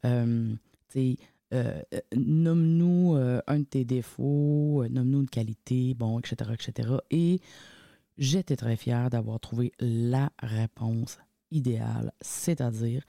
nomme-nous 0.05 0.57
un 3.47 3.59
de 3.59 3.65
tes 3.65 3.83
défauts, 3.83 4.85
nomme-nous 4.89 5.23
une 5.23 5.29
qualité, 5.29 5.93
bon, 5.93 6.17
etc., 6.19 6.51
etc. 6.53 6.93
Et 7.11 7.41
j'étais 8.17 8.55
très 8.55 8.75
fier 8.75 9.09
d'avoir 9.09 9.39
trouvé 9.39 9.71
la 9.79 10.31
réponse 10.41 11.17
idéale, 11.51 12.11
c'est-à-dire, 12.21 13.03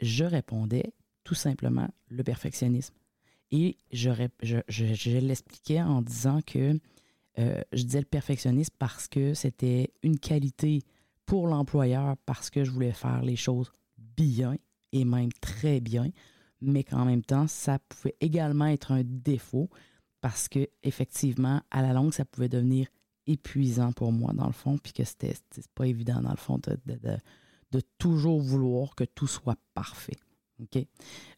je 0.00 0.24
répondais 0.24 0.92
tout 1.24 1.34
simplement 1.34 1.88
le 2.08 2.22
perfectionnisme. 2.24 2.94
Et 3.50 3.76
je, 3.92 4.10
l'expliquais 5.18 5.82
en 5.82 6.00
disant 6.00 6.40
que 6.46 6.78
je 7.36 7.82
disais 7.82 8.00
le 8.00 8.06
perfectionnisme 8.06 8.74
parce 8.78 9.08
que 9.08 9.34
c'était 9.34 9.92
une 10.02 10.18
qualité 10.18 10.82
pour 11.26 11.46
l'employeur 11.46 12.16
parce 12.26 12.50
que 12.50 12.64
je 12.64 12.70
voulais 12.70 12.92
faire 12.92 13.22
les 13.22 13.36
choses 13.36 13.72
bien 13.98 14.56
et 14.92 15.04
même 15.04 15.32
très 15.40 15.80
bien, 15.80 16.10
mais 16.60 16.84
qu'en 16.84 17.04
même 17.04 17.22
temps, 17.22 17.46
ça 17.46 17.78
pouvait 17.78 18.16
également 18.20 18.66
être 18.66 18.92
un 18.92 19.02
défaut 19.04 19.68
parce 20.20 20.48
que 20.48 20.68
effectivement, 20.82 21.60
à 21.70 21.82
la 21.82 21.92
longue, 21.92 22.12
ça 22.12 22.24
pouvait 22.24 22.48
devenir 22.48 22.86
épuisant 23.26 23.92
pour 23.92 24.12
moi, 24.12 24.32
dans 24.32 24.46
le 24.46 24.52
fond, 24.52 24.78
puis 24.78 24.92
que 24.92 25.04
c'était 25.04 25.34
pas 25.74 25.86
évident, 25.86 26.20
dans 26.20 26.30
le 26.30 26.36
fond, 26.36 26.58
de, 26.58 27.80
toujours 27.98 28.40
vouloir 28.40 28.94
que 28.94 29.04
tout 29.04 29.26
soit 29.26 29.56
parfait. 29.74 30.16
OK? 30.60 30.84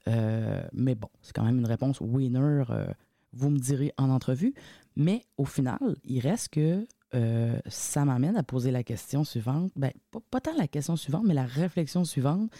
Euh, 0.08 0.62
mais 0.72 0.94
bon, 0.94 1.08
c'est 1.22 1.34
quand 1.34 1.44
même 1.44 1.58
une 1.58 1.66
réponse 1.66 2.00
winner, 2.00 2.64
euh, 2.70 2.86
vous 3.32 3.50
me 3.50 3.58
direz 3.58 3.92
en 3.96 4.10
entrevue. 4.10 4.54
Mais 4.96 5.22
au 5.36 5.44
final, 5.44 5.96
il 6.04 6.20
reste 6.20 6.50
que 6.50 6.86
euh, 7.14 7.58
ça 7.66 8.04
m'amène 8.04 8.36
à 8.36 8.42
poser 8.42 8.70
la 8.70 8.82
question 8.82 9.24
suivante. 9.24 9.70
Ben, 9.76 9.92
pas, 10.30 10.40
tant 10.40 10.56
la 10.56 10.68
question 10.68 10.96
suivante, 10.96 11.24
mais 11.24 11.34
la 11.34 11.46
réflexion 11.46 12.04
suivante. 12.04 12.50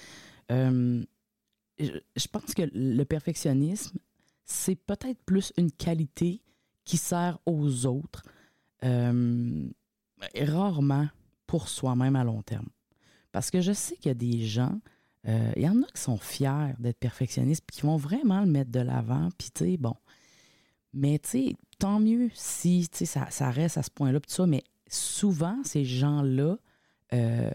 Je, 0.48 2.28
pense 2.30 2.54
que 2.54 2.62
le 2.72 3.04
perfectionnisme, 3.04 3.98
c'est 4.44 4.76
peut-être 4.76 5.20
plus 5.24 5.52
une 5.56 5.72
qualité 5.72 6.40
qui 6.84 6.96
sert 6.96 7.38
aux 7.46 7.86
autres, 7.86 8.22
euh, 8.84 9.68
rarement 10.40 11.08
pour 11.46 11.68
soi-même 11.68 12.16
à 12.16 12.24
long 12.24 12.42
terme. 12.42 12.68
Parce 13.32 13.50
que 13.50 13.60
je 13.60 13.72
sais 13.72 13.96
qu'il 13.96 14.08
y 14.08 14.10
a 14.10 14.14
des 14.14 14.44
gens, 14.44 14.78
il 15.26 15.62
y 15.62 15.68
en 15.68 15.82
a 15.82 15.86
qui 15.86 16.00
sont 16.00 16.18
fiers 16.18 16.74
d'être 16.78 16.98
perfectionnistes, 16.98 17.64
puis 17.66 17.78
qui 17.78 17.86
vont 17.86 17.96
vraiment 17.96 18.40
le 18.40 18.46
mettre 18.46 18.70
de 18.70 18.80
l'avant, 18.80 19.30
puis 19.38 19.48
tu 19.52 19.64
sais, 19.64 19.76
bon. 19.76 19.96
Mais 20.92 21.18
tu 21.18 21.28
sais, 21.28 21.56
tant 21.78 21.98
mieux 21.98 22.30
si 22.34 22.88
ça, 22.92 23.30
ça 23.30 23.50
reste 23.50 23.78
à 23.78 23.82
ce 23.82 23.90
point-là, 23.90 24.20
tout 24.20 24.30
ça, 24.30 24.46
mais 24.46 24.62
souvent, 24.88 25.58
ces 25.64 25.84
gens-là, 25.84 26.56
euh, 27.12 27.50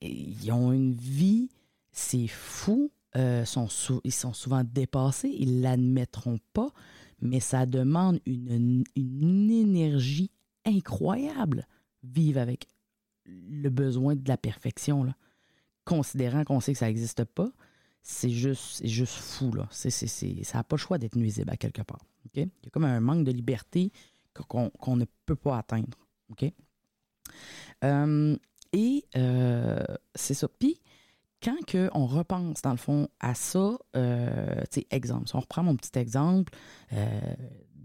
ils 0.00 0.50
ont 0.52 0.72
une 0.72 0.94
vie, 0.94 1.50
c'est 1.92 2.28
fou, 2.28 2.90
euh, 3.16 3.44
ils 4.04 4.12
sont 4.12 4.32
souvent 4.32 4.62
dépassés, 4.64 5.34
ils 5.36 5.60
l'admettront 5.60 6.38
pas, 6.52 6.70
mais 7.20 7.40
ça 7.40 7.66
demande 7.66 8.20
une, 8.24 8.84
une 8.96 9.50
énergie 9.50 10.30
incroyable, 10.64 11.66
vivre 12.02 12.40
avec 12.40 12.66
le 13.26 13.68
besoin 13.68 14.16
de 14.16 14.28
la 14.28 14.36
perfection, 14.36 15.04
là. 15.04 15.14
considérant 15.84 16.44
qu'on 16.44 16.60
sait 16.60 16.72
que 16.72 16.78
ça 16.78 16.86
n'existe 16.86 17.24
pas 17.24 17.50
c'est 18.02 18.30
juste, 18.30 18.86
juste 18.86 19.14
fou. 19.14 19.52
Là. 19.52 19.68
ça 19.70 20.58
n'a 20.58 20.64
pas 20.64 20.76
le 20.76 20.80
choix 20.80 20.98
d'être 20.98 21.16
nuisible 21.16 21.50
à 21.50 21.56
quelque 21.56 21.82
part. 21.82 22.04
Il 22.34 22.42
y 22.42 22.46
a 22.66 22.70
comme 22.70 22.84
un 22.84 23.00
manque 23.00 23.24
de 23.24 23.32
liberté 23.32 23.92
qu'on, 24.48 24.96
ne 24.96 25.04
peut 25.26 25.36
pas 25.36 25.58
atteindre. 25.58 25.98
Euh, 27.84 28.36
et 28.72 29.04
euh, 29.16 29.84
c'est 30.14 30.34
ça. 30.34 30.48
Puis, 30.48 30.80
quand 31.42 31.56
on 31.94 32.06
repense, 32.06 32.62
dans 32.62 32.70
le 32.70 32.76
fond, 32.76 33.08
à 33.18 33.34
ça, 33.34 33.78
euh, 33.96 34.62
exemple, 34.90 35.28
si 35.28 35.36
on 35.36 35.40
reprend 35.40 35.62
mon 35.62 35.76
petit 35.76 35.98
exemple 35.98 36.52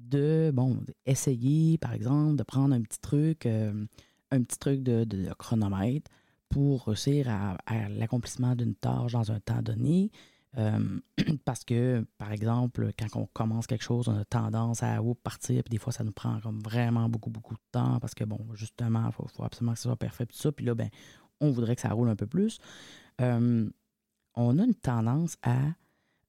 de, 0.09 0.51
bon, 0.53 0.79
essayer, 1.05 1.77
par 1.77 1.93
exemple, 1.93 2.35
de 2.35 2.43
prendre 2.43 2.73
un 2.75 2.81
petit 2.81 2.99
truc, 2.99 3.45
un 3.45 4.43
petit 4.43 4.59
truc 4.59 4.83
de 4.83 5.33
chronomètre, 5.33 6.09
pour 6.55 6.85
réussir 6.85 7.27
à, 7.29 7.57
l'accomplissement 7.89 8.55
d'une 8.55 8.75
tâche 8.75 9.11
dans 9.11 9.31
un 9.31 9.39
temps 9.39 9.61
donné. 9.61 10.11
Euh, 10.57 11.01
parce 11.45 11.65
que, 11.65 12.05
par 12.17 12.31
exemple, 12.31 12.91
quand 12.97 13.19
on 13.19 13.25
commence 13.25 13.67
quelque 13.67 13.83
chose, 13.83 14.07
on 14.07 14.17
a 14.17 14.23
tendance 14.23 14.83
à 14.83 14.99
partir, 15.21 15.63
puis 15.63 15.71
des 15.71 15.77
fois, 15.77 15.91
ça 15.91 16.05
nous 16.05 16.13
prend 16.13 16.39
comme 16.39 16.59
vraiment 16.59 17.09
beaucoup, 17.09 17.29
beaucoup 17.29 17.55
de 17.55 17.61
temps 17.73 17.99
parce 17.99 18.15
que, 18.15 18.23
bon, 18.23 18.39
justement, 18.53 19.07
il 19.07 19.11
faut, 19.11 19.43
absolument 19.43 19.73
que 19.73 19.79
ce 19.79 19.83
soit 19.89 19.97
parfait, 19.97 20.25
tout 20.25 20.37
ça. 20.37 20.51
Puis 20.53 20.65
là, 20.65 20.75
ben, 20.75 20.89
on 21.41 21.51
voudrait 21.51 21.75
que 21.75 21.81
ça 21.81 21.89
roule 21.89 22.09
un 22.09 22.15
peu 22.15 22.27
plus. 22.27 22.59
Euh, 23.19 23.69
on 24.35 24.57
a 24.57 24.63
une 24.63 24.75
tendance 24.75 25.35
à. 25.43 25.57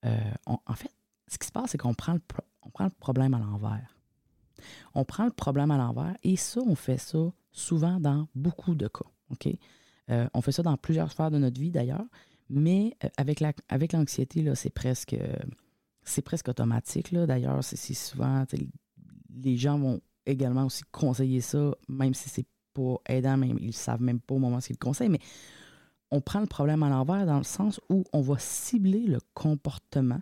Euh, 0.05 0.31
en 0.45 0.73
fait, 0.73 0.91
ce 1.29 1.37
qui 1.37 1.47
se 1.47 1.51
passe, 1.51 1.71
c'est 1.71 1.77
qu'on 1.77 1.93
prend, 1.93 2.17
on 2.67 2.69
prend 2.69 2.83
le 2.85 2.91
problème 2.91 3.33
à 3.33 3.39
l'envers. 3.39 3.95
On 4.93 5.05
prend 5.05 5.25
le 5.25 5.31
problème 5.31 5.71
à 5.71 5.77
l'envers 5.77 6.15
et 6.23 6.35
ça, 6.35 6.59
on 6.61 6.75
fait 6.75 6.97
ça 6.97 7.31
souvent 7.51 7.99
dans 7.99 8.27
beaucoup 8.35 8.75
de 8.75 8.87
cas. 8.87 9.49
Euh, 10.09 10.27
on 10.33 10.41
fait 10.41 10.51
ça 10.51 10.63
dans 10.63 10.77
plusieurs 10.77 11.11
sphères 11.11 11.31
de 11.31 11.37
notre 11.37 11.59
vie 11.59 11.71
d'ailleurs, 11.71 12.05
mais 12.49 12.95
euh, 13.03 13.09
avec, 13.17 13.39
la, 13.39 13.53
avec 13.69 13.93
l'anxiété, 13.93 14.43
c'est 14.55 14.69
presque, 14.69 15.15
c'est 16.03 16.21
presque 16.21 16.49
automatique. 16.49 17.13
D'ailleurs, 17.13 17.63
c'est, 17.63 17.93
souvent, 17.93 18.45
les 19.33 19.57
gens 19.57 19.77
vont 19.79 20.01
également 20.25 20.65
aussi 20.65 20.83
conseiller 20.91 21.41
ça, 21.41 21.73
même 21.87 22.13
si 22.13 22.29
c'est 22.29 22.47
pas 22.73 22.97
aidant, 23.07 23.37
même 23.37 23.57
ils 23.59 23.73
savent 23.73 24.01
même 24.01 24.19
pas 24.19 24.35
au 24.35 24.39
moment 24.39 24.57
où 24.57 24.61
ils 24.69 24.73
le 24.73 24.77
conseillent, 24.77 25.09
mais 25.09 25.21
on 26.11 26.21
prend 26.21 26.39
le 26.39 26.47
problème 26.47 26.83
à 26.83 26.89
l'envers 26.89 27.25
dans 27.25 27.37
le 27.37 27.43
sens 27.43 27.81
où 27.89 28.03
on 28.13 28.21
va 28.21 28.37
cibler 28.39 29.05
le 29.07 29.19
comportement, 29.33 30.21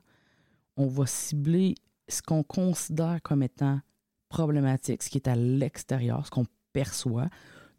on 0.78 0.88
va 0.88 1.06
cibler 1.06 1.76
ce 2.08 2.22
qu'on 2.22 2.44
considère 2.44 3.22
comme 3.22 3.44
étant 3.44 3.80
problématique, 4.30 5.04
ce 5.04 5.10
qui 5.10 5.18
est 5.18 5.28
à 5.28 5.36
l'extérieur, 5.36 6.26
ce 6.26 6.32
qu'on 6.32 6.46
perçoit. 6.74 7.30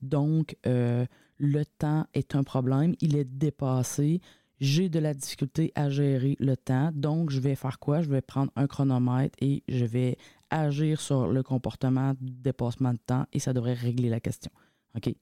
Donc, 0.03 0.57
euh, 0.67 1.07
le 1.39 1.65
temps 1.65 2.07
est 2.15 2.35
un 2.35 2.43
problème, 2.43 2.95
il 3.01 3.17
est 3.17 3.25
dépassé, 3.25 4.21
j'ai 4.59 4.89
de 4.89 4.99
la 4.99 5.13
difficulté 5.13 5.73
à 5.75 5.91
gérer 5.91 6.37
le 6.41 6.57
temps, 6.57 6.91
donc 6.95 7.31
je 7.31 7.41
vais 7.41 7.55
faire 7.55 7.79
quoi? 7.79 8.01
Je 8.01 8.09
vais 8.09 8.23
prendre 8.23 8.51
un 8.57 8.67
chronomètre 8.67 9.37
et 9.41 9.63
je 9.69 9.85
vais 9.85 10.17
agir 10.49 11.01
sur 11.01 11.27
le 11.27 11.43
comportement 11.43 12.15
du 12.21 12.33
dépassement 12.33 12.93
de 12.93 12.99
temps 12.99 13.27
et 13.33 13.39
ça 13.39 13.53
devrait 13.53 13.75
régler 13.75 14.09
la 14.09 14.21
question. 14.21 14.51
OK? 14.97 15.15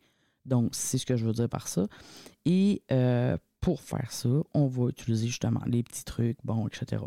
Donc, 0.44 0.70
c'est 0.74 0.98
ce 0.98 1.06
que 1.06 1.16
je 1.16 1.24
veux 1.24 1.32
dire 1.32 1.48
par 1.48 1.68
ça. 1.68 1.86
Et 2.44 2.82
euh, 2.92 3.36
pour 3.60 3.80
faire 3.80 4.12
ça, 4.12 4.28
on 4.52 4.66
va 4.66 4.88
utiliser 4.88 5.26
justement 5.26 5.62
les 5.66 5.82
petits 5.82 6.04
trucs, 6.04 6.38
bon, 6.44 6.68
etc. 6.68 7.02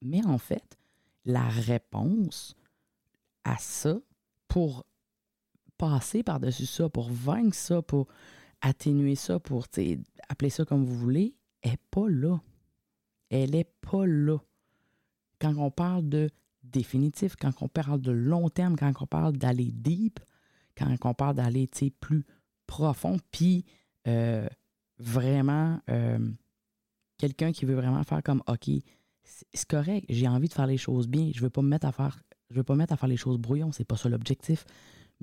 Mais 0.00 0.24
en 0.24 0.38
fait, 0.38 0.78
la 1.24 1.48
réponse 1.48 2.56
à 3.44 3.56
ça, 3.58 3.98
pour 4.48 4.84
passer 5.78 6.22
par-dessus 6.22 6.66
ça, 6.66 6.88
pour 6.88 7.10
vaincre 7.10 7.56
ça, 7.56 7.82
pour 7.82 8.06
atténuer 8.60 9.14
ça, 9.14 9.40
pour 9.40 9.66
appeler 10.28 10.50
ça 10.50 10.64
comme 10.64 10.84
vous 10.84 10.96
voulez, 10.96 11.34
est 11.62 11.80
pas 11.90 12.08
là. 12.08 12.40
Elle 13.30 13.54
est 13.54 13.72
pas 13.80 14.06
là. 14.06 14.38
Quand 15.40 15.56
on 15.56 15.70
parle 15.70 16.08
de 16.08 16.30
définitif, 16.62 17.34
quand 17.36 17.62
on 17.62 17.68
parle 17.68 18.00
de 18.00 18.12
long 18.12 18.48
terme, 18.48 18.76
quand 18.76 18.92
on 19.00 19.06
parle 19.06 19.36
d'aller 19.36 19.72
deep, 19.72 20.20
quand 20.76 20.94
on 21.04 21.14
parle 21.14 21.36
d'aller 21.36 21.68
plus 22.00 22.24
profond, 22.66 23.18
puis 23.30 23.64
euh, 24.06 24.48
vraiment 24.98 25.80
euh, 25.90 26.18
quelqu'un 27.18 27.52
qui 27.52 27.64
veut 27.64 27.74
vraiment 27.74 28.04
faire 28.04 28.22
comme 28.22 28.42
OK, 28.46 28.70
c'est 29.24 29.66
correct, 29.66 30.06
j'ai 30.08 30.28
envie 30.28 30.48
de 30.48 30.52
faire 30.52 30.66
les 30.66 30.78
choses 30.78 31.08
bien, 31.08 31.30
je 31.34 31.40
veux 31.40 31.50
pas 31.50 31.62
me 31.62 31.68
mettre 31.68 31.86
à 31.86 31.92
faire 31.92 32.22
je 32.50 32.56
veux 32.56 32.64
pas 32.64 32.74
me 32.74 32.78
mettre 32.78 32.92
à 32.92 32.96
faire 32.96 33.08
les 33.08 33.16
choses 33.16 33.38
brouillon, 33.38 33.72
c'est 33.72 33.84
pas 33.84 33.96
ça 33.96 34.08
l'objectif 34.08 34.66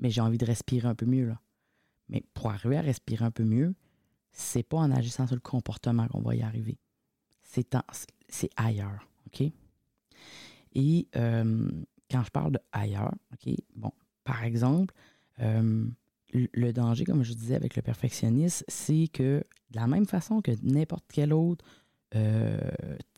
mais 0.00 0.10
j'ai 0.10 0.20
envie 0.20 0.38
de 0.38 0.46
respirer 0.46 0.88
un 0.88 0.94
peu 0.94 1.06
mieux. 1.06 1.32
Mais 2.08 2.24
pour 2.34 2.50
arriver 2.50 2.78
à 2.78 2.80
respirer 2.80 3.24
un 3.24 3.30
peu 3.30 3.44
mieux, 3.44 3.74
c'est 4.32 4.62
pas 4.62 4.78
en 4.78 4.90
agissant 4.90 5.26
sur 5.26 5.36
le 5.36 5.40
comportement 5.40 6.08
qu'on 6.08 6.22
va 6.22 6.34
y 6.34 6.42
arriver. 6.42 6.78
C'est, 7.42 7.76
c'est 8.28 8.50
ailleurs. 8.56 9.06
OK? 9.26 9.52
Et 10.72 11.08
euh, 11.16 11.70
quand 12.10 12.22
je 12.24 12.30
parle 12.30 12.52
de 12.52 12.60
ailleurs, 12.72 13.14
OK, 13.32 13.54
bon, 13.76 13.92
par 14.24 14.42
exemple, 14.42 14.94
euh, 15.40 15.86
le 16.32 16.72
danger, 16.72 17.04
comme 17.04 17.22
je 17.22 17.34
disais 17.34 17.56
avec 17.56 17.76
le 17.76 17.82
perfectionnisme, 17.82 18.64
c'est 18.68 19.08
que 19.12 19.44
de 19.70 19.76
la 19.76 19.86
même 19.86 20.06
façon 20.06 20.40
que 20.40 20.52
n'importe 20.62 21.04
quel 21.12 21.32
autre 21.32 21.64
euh, 22.14 22.58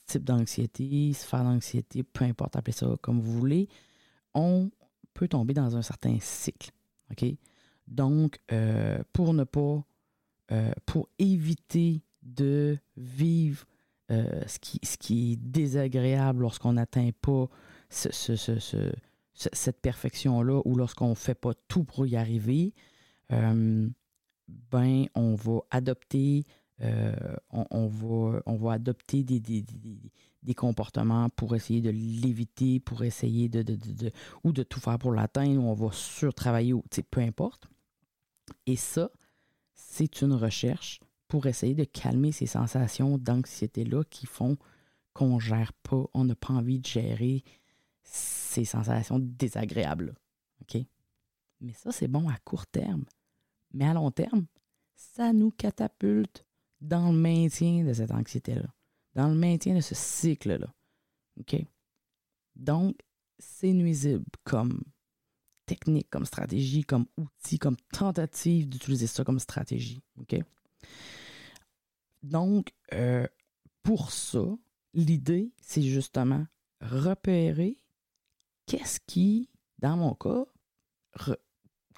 type 0.06 0.24
d'anxiété, 0.24 1.12
sphère 1.12 1.44
d'anxiété, 1.44 2.02
peu 2.02 2.24
importe, 2.24 2.56
appelez 2.56 2.72
ça 2.72 2.96
comme 3.00 3.20
vous 3.20 3.38
voulez, 3.38 3.68
on 4.34 4.70
peut 5.14 5.28
tomber 5.28 5.54
dans 5.54 5.76
un 5.76 5.82
certain 5.82 6.18
cycle. 6.20 6.70
OK? 7.10 7.24
Donc, 7.88 8.38
euh, 8.52 8.98
pour 9.12 9.34
ne 9.34 9.44
pas, 9.44 9.84
euh, 10.50 10.72
pour 10.86 11.08
éviter 11.18 12.02
de 12.22 12.78
vivre 12.96 13.66
euh, 14.10 14.42
ce, 14.46 14.58
qui, 14.58 14.80
ce 14.82 14.96
qui 14.96 15.32
est 15.32 15.36
désagréable 15.36 16.42
lorsqu'on 16.42 16.74
n'atteint 16.74 17.10
pas 17.20 17.48
cette 17.90 19.80
perfection-là 19.80 20.62
ou 20.64 20.76
lorsqu'on 20.76 21.10
ne 21.10 21.14
fait 21.14 21.34
pas 21.34 21.52
tout 21.68 21.84
pour 21.84 22.06
y 22.06 22.16
arriver, 22.16 22.72
ben, 23.28 25.06
on 25.14 25.34
va 25.34 25.60
adopter, 25.70 26.44
on, 27.50 27.86
va, 27.86 28.42
on 28.46 28.56
va 28.56 28.72
adopter 28.72 29.22
des, 29.22 30.54
comportements 30.54 31.28
pour 31.30 31.54
essayer 31.54 31.80
de 31.80 31.90
l'éviter, 31.90 32.80
pour 32.80 33.04
essayer 33.04 33.48
de, 33.48 33.64
ou 34.44 34.52
de 34.52 34.62
tout 34.62 34.80
faire 34.80 34.98
pour 34.98 35.12
l'atteindre, 35.12 35.62
ou 35.62 35.68
on 35.68 35.74
va 35.74 35.90
surtravailler, 35.92 36.72
ou 36.72 36.84
peu 37.10 37.20
importe. 37.20 37.68
Et 38.66 38.76
ça, 38.76 39.10
c'est 39.74 40.22
une 40.22 40.32
recherche 40.32 41.00
pour 41.28 41.46
essayer 41.46 41.74
de 41.74 41.84
calmer 41.84 42.32
ces 42.32 42.46
sensations 42.46 43.18
d'anxiété-là 43.18 44.04
qui 44.04 44.26
font 44.26 44.56
qu'on 45.14 45.36
ne 45.36 45.40
gère 45.40 45.72
pas, 45.72 46.04
on 46.14 46.24
n'a 46.24 46.34
pas 46.34 46.54
envie 46.54 46.78
de 46.78 46.86
gérer 46.86 47.44
ces 48.02 48.64
sensations 48.64 49.18
désagréables. 49.18 50.14
OK? 50.62 50.82
Mais 51.60 51.72
ça, 51.72 51.92
c'est 51.92 52.08
bon 52.08 52.28
à 52.28 52.36
court 52.44 52.66
terme. 52.66 53.04
Mais 53.72 53.86
à 53.86 53.94
long 53.94 54.10
terme, 54.10 54.46
ça 54.94 55.32
nous 55.32 55.50
catapulte 55.50 56.44
dans 56.82 57.12
le 57.12 57.18
maintien 57.18 57.84
de 57.84 57.92
cette 57.92 58.10
anxiété-là, 58.10 58.66
dans 59.14 59.28
le 59.28 59.34
maintien 59.34 59.74
de 59.74 59.80
ce 59.80 59.94
cycle-là. 59.94 60.74
OK? 61.40 61.56
Donc, 62.56 62.96
c'est 63.38 63.72
nuisible 63.72 64.24
comme 64.44 64.82
technique, 65.64 66.10
comme 66.10 66.26
stratégie, 66.26 66.82
comme 66.82 67.06
outil, 67.16 67.58
comme 67.58 67.76
tentative 67.92 68.68
d'utiliser 68.68 69.06
ça 69.06 69.24
comme 69.24 69.38
stratégie. 69.38 70.02
OK? 70.18 70.36
Donc, 72.22 72.72
euh, 72.92 73.26
pour 73.82 74.10
ça, 74.10 74.44
l'idée, 74.92 75.52
c'est 75.62 75.82
justement 75.82 76.46
repérer 76.80 77.78
qu'est-ce 78.66 79.00
qui, 79.06 79.48
dans 79.78 79.96
mon 79.96 80.14
cas, 80.14 80.44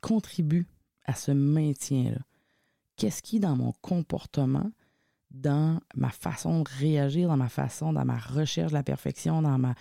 contribue 0.03 0.67
à 1.05 1.15
ce 1.15 1.33
maintien-là. 1.33 2.21
Qu'est-ce 2.97 3.23
qui, 3.23 3.41
dans 3.41 3.57
mon 3.57 3.73
comportement, 3.81 4.71
dans 5.31 5.81
ma 5.95 6.11
façon 6.11 6.63
de 6.63 6.69
réagir, 6.79 7.29
dans 7.29 7.37
ma 7.37 7.49
façon, 7.49 7.93
dans 7.93 8.05
ma 8.05 8.19
recherche 8.19 8.71
de 8.71 8.77
la 8.77 8.83
perfection, 8.83 9.43
dans 9.43 9.59
ma 9.59 9.75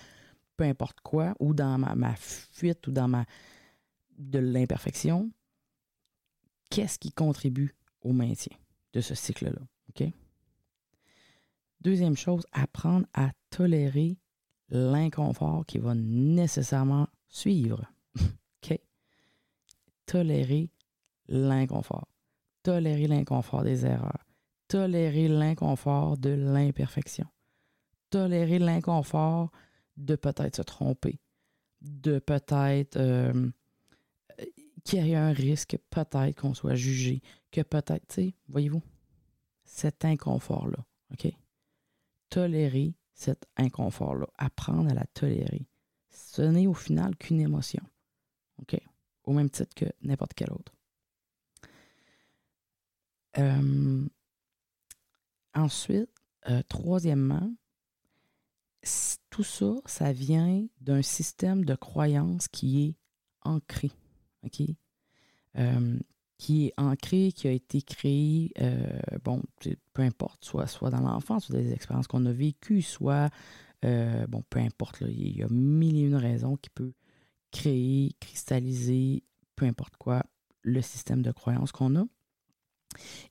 peu 0.58 0.64
importe 0.66 1.02
quoi, 1.02 1.34
ou 1.40 1.54
dans 1.54 1.78
ma, 1.78 2.16
fuite 2.16 2.86
ou 2.88 2.92
dans 2.92 3.08
ma 3.08 3.26
de 4.18 4.40
l'imperfection, 4.40 5.32
qu'est-ce 6.70 7.00
qui 7.00 7.12
contribue 7.12 7.76
au 8.02 8.14
maintien 8.14 8.56
de 8.94 9.02
ce 9.02 9.16
cycle-là? 9.16 9.62
Deuxième 11.82 12.16
chose, 12.16 12.48
apprendre 12.54 13.06
à 13.14 13.32
tolérer 13.50 14.18
l'inconfort 14.70 15.66
qui 15.66 15.80
va 15.80 15.94
nécessairement 15.94 17.10
suivre. 17.28 17.92
OK? 18.64 18.80
Tolérer 20.06 20.70
l'inconfort. 21.28 22.08
Tolérer 22.64 23.08
l'inconfort 23.08 23.64
des 23.64 23.86
erreurs. 23.86 24.26
Tolérer 24.68 25.28
l'inconfort 25.28 26.18
de 26.18 26.30
l'imperfection. 26.30 27.28
Tolérer 28.10 28.60
l'inconfort 28.60 29.52
de 29.98 30.16
peut-être 30.16 30.56
se 30.56 30.62
tromper. 30.62 31.20
De 31.82 32.20
peut-être 32.20 32.98
euh, 32.98 33.50
qu'il 34.84 35.06
y 35.06 35.12
ait 35.12 35.16
un 35.16 35.34
risque, 35.34 35.78
peut-être 35.90 36.40
qu'on 36.40 36.54
soit 36.54 36.76
jugé. 36.76 37.22
Que 37.52 37.62
peut-être, 37.62 38.08
tu 38.08 38.16
sais, 38.16 38.36
voyez-vous, 38.48 38.82
cet 39.66 40.06
inconfort-là. 40.06 40.86
OK? 41.12 41.32
Tolérer 42.30 42.96
cet 43.14 43.46
inconfort-là. 43.58 44.28
Apprendre 44.38 44.90
à 44.90 44.94
la 44.94 45.06
tolérer. 45.14 45.68
Ce 46.10 46.42
n'est 46.42 46.68
au 46.68 46.74
final 46.74 47.16
qu'une 47.18 47.42
émotion. 47.42 47.84
OK? 48.62 48.80
Au 49.26 49.34
même 49.34 49.50
titre 49.50 49.74
que 49.76 49.86
n'importe 50.02 50.34
quelle 50.34 50.52
autre. 50.52 50.74
Euh, 53.38 54.06
ensuite, 55.56 56.10
euh, 56.50 56.62
troisièmement, 56.68 57.52
tout 59.30 59.44
ça, 59.44 59.76
ça 59.86 60.12
vient 60.12 60.66
d'un 60.82 61.02
système 61.02 61.66
de 61.66 61.76
croyance 61.76 62.48
qui 62.48 62.84
est 62.86 62.96
ancré, 63.42 63.92
OK? 64.44 64.62
Euh, 65.58 66.00
qui 66.38 66.68
est 66.68 66.74
ancré, 66.78 67.32
qui 67.32 67.48
a 67.48 67.52
été 67.52 67.82
créé, 67.82 68.52
bon, 69.24 69.42
peu 69.94 70.02
importe, 70.02 70.44
soit, 70.44 70.68
soit 70.68 70.90
dans 70.90 71.00
l'enfance, 71.00 71.46
soit 71.46 71.56
des 71.56 71.72
expériences 71.72 72.08
qu'on 72.08 72.26
a 72.26 72.34
vécues, 72.34 72.82
soit, 72.82 73.30
bon, 73.82 74.44
peu 74.50 74.60
importe, 74.60 75.02
il 75.08 75.38
y 75.38 75.44
a 75.44 75.48
mille 75.50 75.96
et 75.96 76.02
une 76.02 76.16
raisons 76.16 76.58
qui 76.58 76.70
peuvent 76.70 76.92
créer, 77.52 78.12
cristalliser, 78.20 79.24
peu 79.56 79.66
importe 79.66 79.96
quoi, 79.96 80.26
le 80.64 80.82
système 80.82 81.22
de 81.22 81.32
croyance 81.32 81.72
qu'on 81.72 81.96
a. 81.96 82.06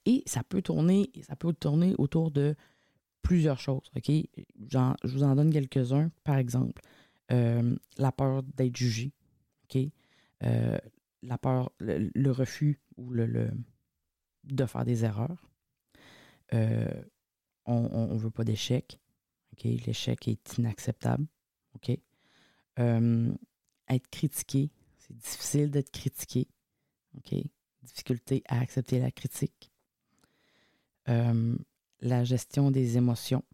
Et 0.06 0.22
ça 0.26 0.42
peut 0.42 0.62
tourner, 0.62 1.10
ça 1.22 1.36
peut 1.36 1.52
tourner 1.52 1.94
autour 1.98 2.30
de 2.30 2.54
plusieurs 3.22 3.58
choses. 3.58 3.90
Je 3.96 4.88
vous 5.04 5.22
en 5.22 5.34
donne 5.34 5.52
quelques-uns. 5.52 6.10
Par 6.24 6.36
exemple, 6.36 6.82
euh, 7.30 7.76
la 7.96 8.12
peur 8.12 8.42
d'être 8.42 8.76
jugé. 8.76 9.12
Euh, 10.44 10.76
la 11.22 11.38
peur, 11.38 11.72
le, 11.78 12.30
refus 12.30 12.80
ou 12.96 13.10
le, 13.10 13.50
de 14.44 14.66
faire 14.66 14.84
des 14.84 15.04
erreurs. 15.04 15.48
Euh, 16.52 17.02
on 17.64 18.12
ne 18.12 18.18
veut 18.18 18.30
pas 18.30 18.44
d'échec. 18.44 18.98
L'échec 19.64 20.28
est 20.28 20.58
inacceptable. 20.58 21.26
Être 22.76 24.08
critiqué. 24.10 24.70
C'est 24.98 25.16
difficile 25.16 25.70
d'être 25.70 25.90
critiqué. 25.90 26.48
Difficulté 27.82 28.42
à 28.48 28.60
accepter 28.60 28.98
la 28.98 29.10
critique. 29.10 29.72
Euh, 31.08 31.56
la 32.00 32.24
gestion 32.24 32.70
des 32.70 32.96
émotions. 32.96 33.44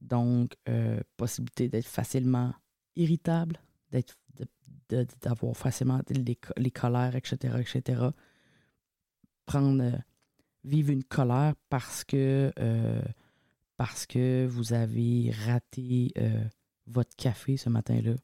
Donc, 0.00 0.56
euh, 0.68 1.00
possibilité 1.16 1.68
d'être 1.68 1.86
facilement 1.86 2.52
irritable, 2.96 3.56
d'être, 3.90 4.16
d'avoir 5.20 5.56
facilement 5.56 6.00
les, 6.10 6.70
colères, 6.70 7.16
etc., 7.16 7.56
etc. 7.60 8.02
Prendre, 9.46 9.82
euh, 9.82 9.98
vivre 10.64 10.90
une 10.90 11.04
colère 11.04 11.54
parce 11.68 12.04
que, 12.04 12.52
parce 13.76 14.06
que 14.06 14.46
vous 14.48 14.72
avez 14.72 15.32
raté 15.46 16.12
votre 16.86 17.16
café 17.16 17.56
ce 17.56 17.68
matin-là 17.68 18.14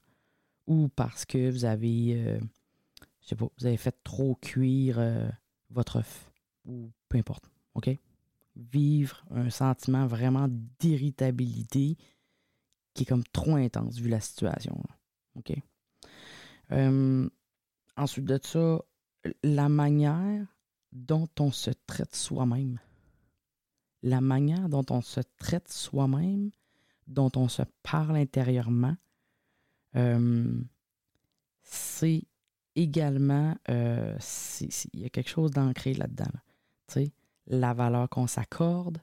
ou 0.69 0.89
parce 0.89 1.25
que 1.25 1.51
vous 1.51 1.65
avez 1.65 2.39
je 3.29 3.35
sais 3.35 3.37
pas, 3.37 3.49
vous 3.59 3.67
avez 3.67 3.77
fait 3.77 3.95
trop 4.05 4.37
cuire 4.37 4.99
euh, 4.99 5.29
votre 5.69 5.97
œuf 5.97 6.33
ou 6.65 6.91
peu 7.11 7.19
importe, 7.19 7.51
OK? 7.75 7.91
Vivre 8.57 9.23
un 9.31 9.51
sentiment 9.51 10.07
vraiment 10.07 10.49
d'irritabilité 10.79 11.99
qui 12.95 13.03
est 13.03 13.07
comme 13.07 13.25
trop 13.25 13.57
intense 13.57 13.99
vu 13.99 14.09
la 14.09 14.21
situation, 14.21 14.83
OK? 15.35 15.53
Euh, 16.73 17.29
ensuite 17.99 18.25
de 18.25 18.41
ça, 18.43 18.81
la 19.43 19.69
manière 19.69 20.47
dont 20.93 21.29
on 21.39 21.53
se 21.53 21.71
traite 21.87 22.17
soi-même. 22.17 22.81
La 24.03 24.23
manière 24.23 24.71
dont 24.71 24.87
on 24.89 25.03
se 25.03 25.21
traite 25.37 25.69
soi-même, 25.69 26.51
dont 27.07 27.31
on 27.37 27.49
se 27.49 27.63
parle 27.83 28.17
intérieurement, 28.17 28.97
euh, 29.97 30.63
c'est 31.63 32.25
également, 32.79 33.57
euh, 33.69 34.17
il 34.93 35.01
y 35.01 35.05
a 35.05 35.09
quelque 35.11 35.29
chose 35.29 35.51
d'ancré 35.51 35.95
là-dedans. 35.95 36.31
la 37.51 37.73
valeur 37.75 38.09
qu'on 38.11 38.27
s'accorde, 38.27 38.99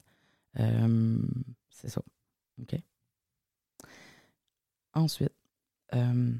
euh, 0.60 1.18
c'est 1.68 1.88
ça. 1.88 2.00
OK? 2.60 2.76
Ensuite, 4.94 5.34
euh, 5.94 6.32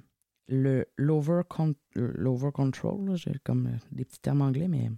l'over 0.48 1.42
control, 1.48 3.16
j'ai 3.16 3.38
comme 3.44 3.78
des 3.92 4.04
petits 4.04 4.20
termes 4.20 4.42
anglais, 4.42 4.68
mais 4.68 4.90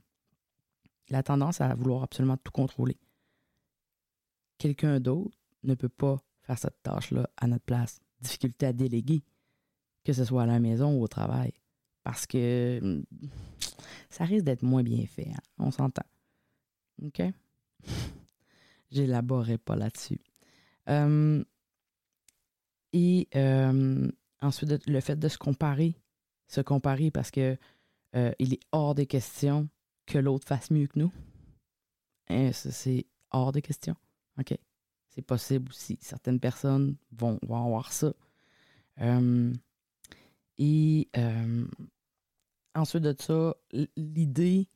la 1.08 1.22
tendance 1.22 1.60
à 1.60 1.74
vouloir 1.74 2.02
absolument 2.02 2.36
tout 2.36 2.52
contrôler. 2.52 2.98
Quelqu'un 4.58 5.00
d'autre 5.00 5.36
ne 5.64 5.74
peut 5.74 5.88
pas 5.88 6.22
faire 6.42 6.58
cette 6.58 6.82
tâche-là 6.82 7.28
à 7.36 7.46
notre 7.46 7.64
place. 7.64 8.00
Difficulté 8.20 8.66
à 8.66 8.72
déléguer, 8.72 9.24
que 10.04 10.12
ce 10.12 10.24
soit 10.24 10.42
à 10.42 10.46
la 10.46 10.60
maison 10.60 10.98
ou 10.98 11.02
au 11.02 11.08
travail 11.08 11.52
parce 12.08 12.26
que 12.26 12.80
hmm, 12.82 13.02
ça 14.08 14.24
risque 14.24 14.46
d'être 14.46 14.62
moins 14.62 14.82
bien 14.82 15.04
fait. 15.04 15.28
Hein. 15.28 15.42
On 15.58 15.70
s'entend. 15.70 16.06
OK? 17.02 17.20
J'élaborerai 18.90 19.58
pas 19.58 19.76
là-dessus. 19.76 20.18
Hum, 20.86 21.44
et 22.94 23.28
hum, 23.34 24.10
ensuite, 24.40 24.86
le 24.86 25.00
fait 25.00 25.16
de 25.16 25.28
se 25.28 25.36
comparer. 25.36 25.96
Se 26.46 26.62
comparer 26.62 27.10
parce 27.10 27.30
que 27.30 27.58
euh, 28.16 28.32
il 28.38 28.54
est 28.54 28.60
hors 28.72 28.94
des 28.94 29.04
questions 29.04 29.68
que 30.06 30.16
l'autre 30.16 30.48
fasse 30.48 30.70
mieux 30.70 30.86
que 30.86 30.98
nous. 30.98 31.12
Hein, 32.30 32.52
c'est 32.54 33.04
hors 33.32 33.52
des 33.52 33.60
questions. 33.60 33.96
OK? 34.38 34.56
C'est 35.10 35.20
possible 35.20 35.68
aussi. 35.68 35.98
Certaines 36.00 36.40
personnes 36.40 36.96
vont, 37.12 37.38
vont 37.42 37.66
avoir 37.66 37.92
ça. 37.92 38.14
Hum, 38.98 39.52
et 40.58 41.08
ensuite 42.78 43.02
de 43.02 43.14
ça, 43.18 43.54
l'idée, 43.96 44.68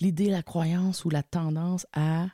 la 0.00 0.42
croyance 0.42 1.04
ou 1.04 1.10
la 1.10 1.22
tendance 1.22 1.86
à 1.92 2.26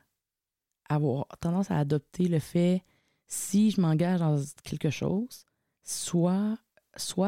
avoir 0.89 1.27
tendance 1.41 1.71
à 1.71 1.79
adopter 1.79 2.29
le 2.29 2.39
fait 2.39 2.85
si 3.27 3.71
je 3.71 3.81
m'engage 3.81 4.21
dans 4.21 4.37
quelque 4.63 4.91
chose, 4.91 5.47
soit, 5.83 6.59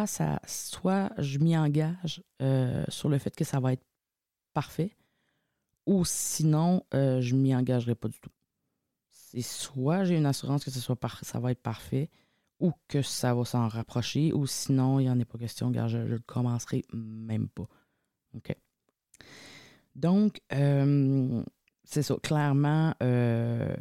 ça, 0.07 0.41
soit 0.47 1.11
je 1.19 1.39
m'y 1.39 1.57
engage 1.57 2.23
euh, 2.43 2.85
sur 2.89 3.09
le 3.09 3.19
fait 3.19 3.35
que 3.35 3.45
ça 3.45 3.59
va 3.59 3.73
être 3.73 3.85
parfait, 4.53 4.97
ou 5.87 6.05
sinon, 6.05 6.85
euh, 6.93 7.21
je 7.21 7.35
m'y 7.35 7.55
engagerai 7.55 7.95
pas 7.95 8.09
du 8.09 8.21
tout. 8.21 8.31
C'est 9.11 9.43
soit 9.43 10.05
j'ai 10.05 10.17
une 10.17 10.27
assurance 10.27 10.65
que 10.65 10.71
soit 10.71 10.99
ça 11.23 11.41
va 11.41 11.53
être 11.53 11.63
parfait, 11.63 12.11
ou 12.61 12.73
que 12.89 13.03
ça 13.03 13.35
va 13.35 13.45
s'en 13.45 13.69
rapprocher, 13.69 14.33
ou 14.33 14.47
sinon, 14.47 15.01
il 15.01 15.05
n'y 15.05 15.11
en 15.11 15.21
a 15.21 15.25
pas 15.25 15.39
question, 15.39 15.73
je 15.87 15.99
ne 15.99 16.05
le 16.05 16.19
commencerai 16.21 16.85
même 16.93 17.49
pas. 17.49 17.67
OK? 18.35 18.55
Donc, 19.95 20.41
euh, 20.53 21.43
c'est 21.85 22.03
ça, 22.03 22.17
clairement, 22.23 22.95
il 23.01 23.07
euh, 23.07 23.75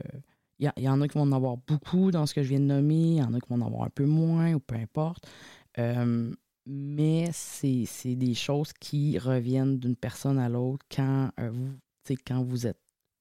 y, 0.60 0.90
en 0.90 1.02
a 1.02 1.08
qui 1.08 1.18
vont 1.18 1.24
en 1.24 1.32
avoir 1.32 1.58
beaucoup 1.58 2.12
dans 2.12 2.26
ce 2.26 2.34
que 2.34 2.44
je 2.44 2.50
viens 2.50 2.60
de 2.60 2.66
nommer, 2.66 2.96
il 2.96 3.18
y 3.18 3.24
en 3.24 3.34
a 3.34 3.40
qui 3.40 3.50
vont 3.50 3.62
en 3.62 3.66
avoir 3.66 3.84
un 3.84 3.90
peu 3.90 4.06
moins, 4.06 4.54
ou 4.54 4.60
peu 4.60 4.76
importe. 4.76 5.28
Euh, 5.80 6.34
mais 6.66 7.30
c'est 7.34 8.16
des 8.16 8.34
choses 8.34 8.72
qui 8.74 9.18
reviennent 9.18 9.80
d'une 9.80 9.96
personne 9.96 10.40
à 10.40 10.50
l'autre 10.50 10.86
quand, 10.90 11.32
vous, 11.38 11.74
quand 12.26 12.44
vous 12.44 12.68
êtes 12.68 12.80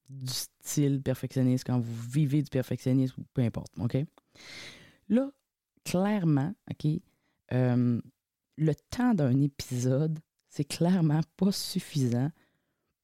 du 0.09 0.31
style 0.31 1.01
perfectionniste, 1.01 1.65
quand 1.65 1.79
vous 1.79 2.09
vivez 2.09 2.41
du 2.41 2.49
perfectionnisme, 2.49 3.21
ou 3.21 3.25
peu 3.33 3.41
importe. 3.41 3.71
OK? 3.79 3.97
Là, 5.09 5.31
clairement, 5.83 6.53
OK, 6.71 6.91
euh, 7.53 8.01
le 8.57 8.75
temps 8.89 9.13
d'un 9.13 9.41
épisode, 9.41 10.19
c'est 10.49 10.65
clairement 10.65 11.21
pas 11.37 11.51
suffisant 11.51 12.29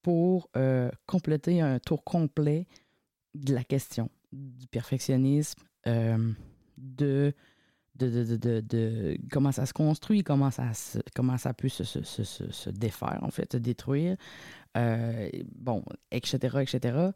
pour 0.01 0.49
euh, 0.55 0.89
compléter 1.05 1.61
un 1.61 1.79
tour 1.79 2.03
complet 2.03 2.67
de 3.33 3.53
la 3.53 3.63
question 3.63 4.09
du 4.31 4.67
perfectionnisme, 4.67 5.61
euh, 5.87 6.31
de, 6.77 7.33
de, 7.95 9.17
comment 9.29 9.51
ça 9.51 9.65
se 9.65 9.73
construit, 9.73 10.23
comment 10.23 10.51
ça, 10.51 10.71
comment 11.15 11.37
ça 11.37 11.53
peut 11.53 11.67
se, 11.69 11.83
se, 11.83 12.69
défaire, 12.69 13.19
en 13.23 13.31
fait, 13.31 13.51
se 13.51 13.57
détruire, 13.57 14.15
bon, 14.75 15.83
etc., 16.11 16.59
etc. 16.61 17.09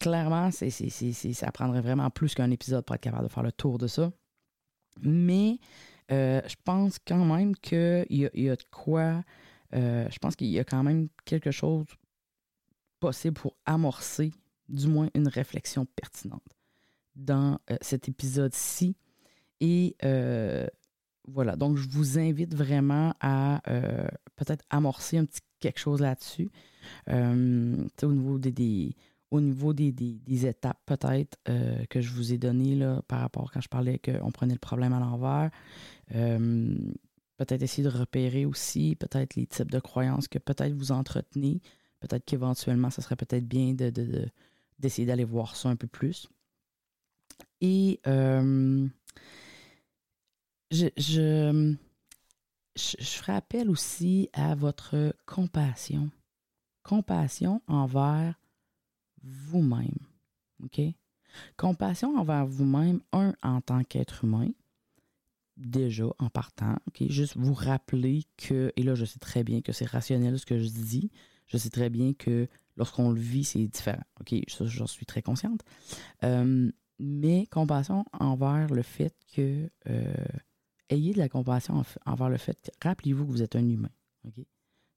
Clairement, 0.00 0.50
c'est, 0.50 0.70
ça 0.70 1.52
prendrait 1.52 1.82
vraiment 1.82 2.10
plus 2.10 2.34
qu'un 2.34 2.50
épisode 2.50 2.84
pour 2.84 2.96
être 2.96 3.02
capable 3.02 3.28
de 3.28 3.32
faire 3.32 3.44
le 3.44 3.52
tour 3.52 3.78
de 3.78 3.86
ça. 3.86 4.10
Mais 5.00 5.58
euh, 6.10 6.40
je 6.46 6.56
pense 6.64 6.98
quand 7.06 7.24
même 7.24 7.56
qu'il 7.56 8.06
y, 8.10 8.28
y, 8.34 8.48
a 8.48 8.56
de 8.56 8.64
quoi. 8.70 9.24
Euh, 9.74 10.06
je 10.10 10.18
pense 10.18 10.36
qu'il 10.36 10.48
y 10.48 10.58
a 10.58 10.64
quand 10.64 10.82
même 10.82 11.08
quelque 11.24 11.50
chose 11.50 11.86
possible 13.00 13.34
pour 13.34 13.56
amorcer, 13.64 14.32
du 14.68 14.88
moins, 14.88 15.08
une 15.14 15.28
réflexion 15.28 15.86
pertinente 15.96 16.44
dans 17.16 17.58
euh, 17.70 17.76
cet 17.80 18.08
épisode-ci. 18.08 18.96
Et 19.60 19.96
voilà, 21.28 21.54
donc 21.54 21.76
je 21.76 21.88
vous 21.88 22.18
invite 22.18 22.52
vraiment 22.52 23.14
à 23.20 23.62
peut-être 24.34 24.64
amorcer 24.70 25.18
un 25.18 25.24
petit 25.24 25.40
quelque 25.60 25.78
chose 25.78 26.00
là-dessus. 26.00 26.50
au 27.06 28.12
niveau 28.12 28.38
des 28.38 28.96
au 29.32 29.40
niveau 29.40 29.72
des, 29.72 29.94
étapes 30.46 30.78
peut-être 30.84 31.38
euh, 31.48 31.86
que 31.86 32.02
je 32.02 32.12
vous 32.12 32.34
ai 32.34 32.38
données 32.38 32.78
par 33.08 33.20
rapport 33.20 33.50
quand 33.50 33.62
je 33.62 33.68
parlais 33.68 33.98
qu'on 33.98 34.30
prenait 34.30 34.52
le 34.52 34.60
problème 34.60 34.92
à 34.92 35.00
l'envers. 35.00 35.50
Euh, 36.14 36.76
peut-être 37.38 37.62
essayer 37.62 37.82
de 37.82 37.88
repérer 37.88 38.44
aussi 38.44 38.94
peut-être 38.94 39.34
les 39.34 39.46
types 39.46 39.70
de 39.70 39.80
croyances 39.80 40.28
que 40.28 40.38
peut-être 40.38 40.74
vous 40.74 40.92
entretenez. 40.92 41.62
Peut-être 42.00 42.26
qu'éventuellement, 42.26 42.90
ça 42.90 43.00
serait 43.00 43.16
peut-être 43.16 43.48
bien 43.48 43.72
de, 43.72 43.90
d'essayer 44.78 45.06
d'aller 45.06 45.24
voir 45.24 45.56
ça 45.56 45.70
un 45.70 45.76
peu 45.76 45.86
plus. 45.86 46.28
Et 47.62 48.00
euh, 48.06 48.86
je, 50.70 50.88
je, 50.98 51.74
je 52.76 53.04
ferai 53.04 53.32
appel 53.32 53.70
aussi 53.70 54.28
à 54.34 54.54
votre 54.54 55.14
compassion. 55.24 56.10
Compassion 56.82 57.62
envers 57.66 58.34
vous-même. 59.22 59.98
OK? 60.64 60.80
Compassion 61.56 62.16
envers 62.18 62.46
vous-même, 62.46 63.00
un, 63.12 63.34
en 63.42 63.60
tant 63.60 63.84
qu'être 63.84 64.24
humain, 64.24 64.48
déjà 65.56 66.06
en 66.18 66.28
partant, 66.28 66.76
OK? 66.88 67.04
Juste 67.08 67.36
vous 67.36 67.54
rappeler 67.54 68.24
que, 68.36 68.72
et 68.76 68.82
là, 68.82 68.94
je 68.94 69.04
sais 69.04 69.18
très 69.18 69.44
bien 69.44 69.60
que 69.60 69.72
c'est 69.72 69.86
rationnel 69.86 70.38
ce 70.38 70.46
que 70.46 70.58
je 70.58 70.68
dis, 70.68 71.10
je 71.46 71.56
sais 71.56 71.70
très 71.70 71.90
bien 71.90 72.14
que 72.14 72.48
lorsqu'on 72.76 73.10
le 73.10 73.20
vit, 73.20 73.44
c'est 73.44 73.66
différent. 73.66 74.02
OK? 74.20 74.34
J'en 74.48 74.86
suis 74.86 75.06
très 75.06 75.22
consciente. 75.22 75.60
Euh, 76.24 76.70
mais 76.98 77.46
compassion 77.46 78.04
envers 78.12 78.68
le 78.68 78.82
fait 78.82 79.14
que. 79.34 79.70
Euh, 79.88 80.14
ayez 80.88 81.14
de 81.14 81.18
la 81.18 81.28
compassion 81.28 81.82
envers 82.04 82.28
le 82.28 82.36
fait. 82.36 82.70
Rappelez-vous 82.82 83.26
que 83.26 83.30
vous 83.30 83.42
êtes 83.42 83.56
un 83.56 83.66
humain. 83.66 83.90
OK? 84.26 84.44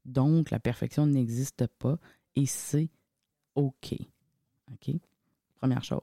Donc, 0.05 0.51
la 0.51 0.59
perfection 0.59 1.07
n'existe 1.07 1.67
pas 1.79 1.97
et 2.35 2.45
c'est 2.45 2.89
OK. 3.55 3.95
OK? 4.71 4.95
Première 5.55 5.83
chose. 5.83 6.01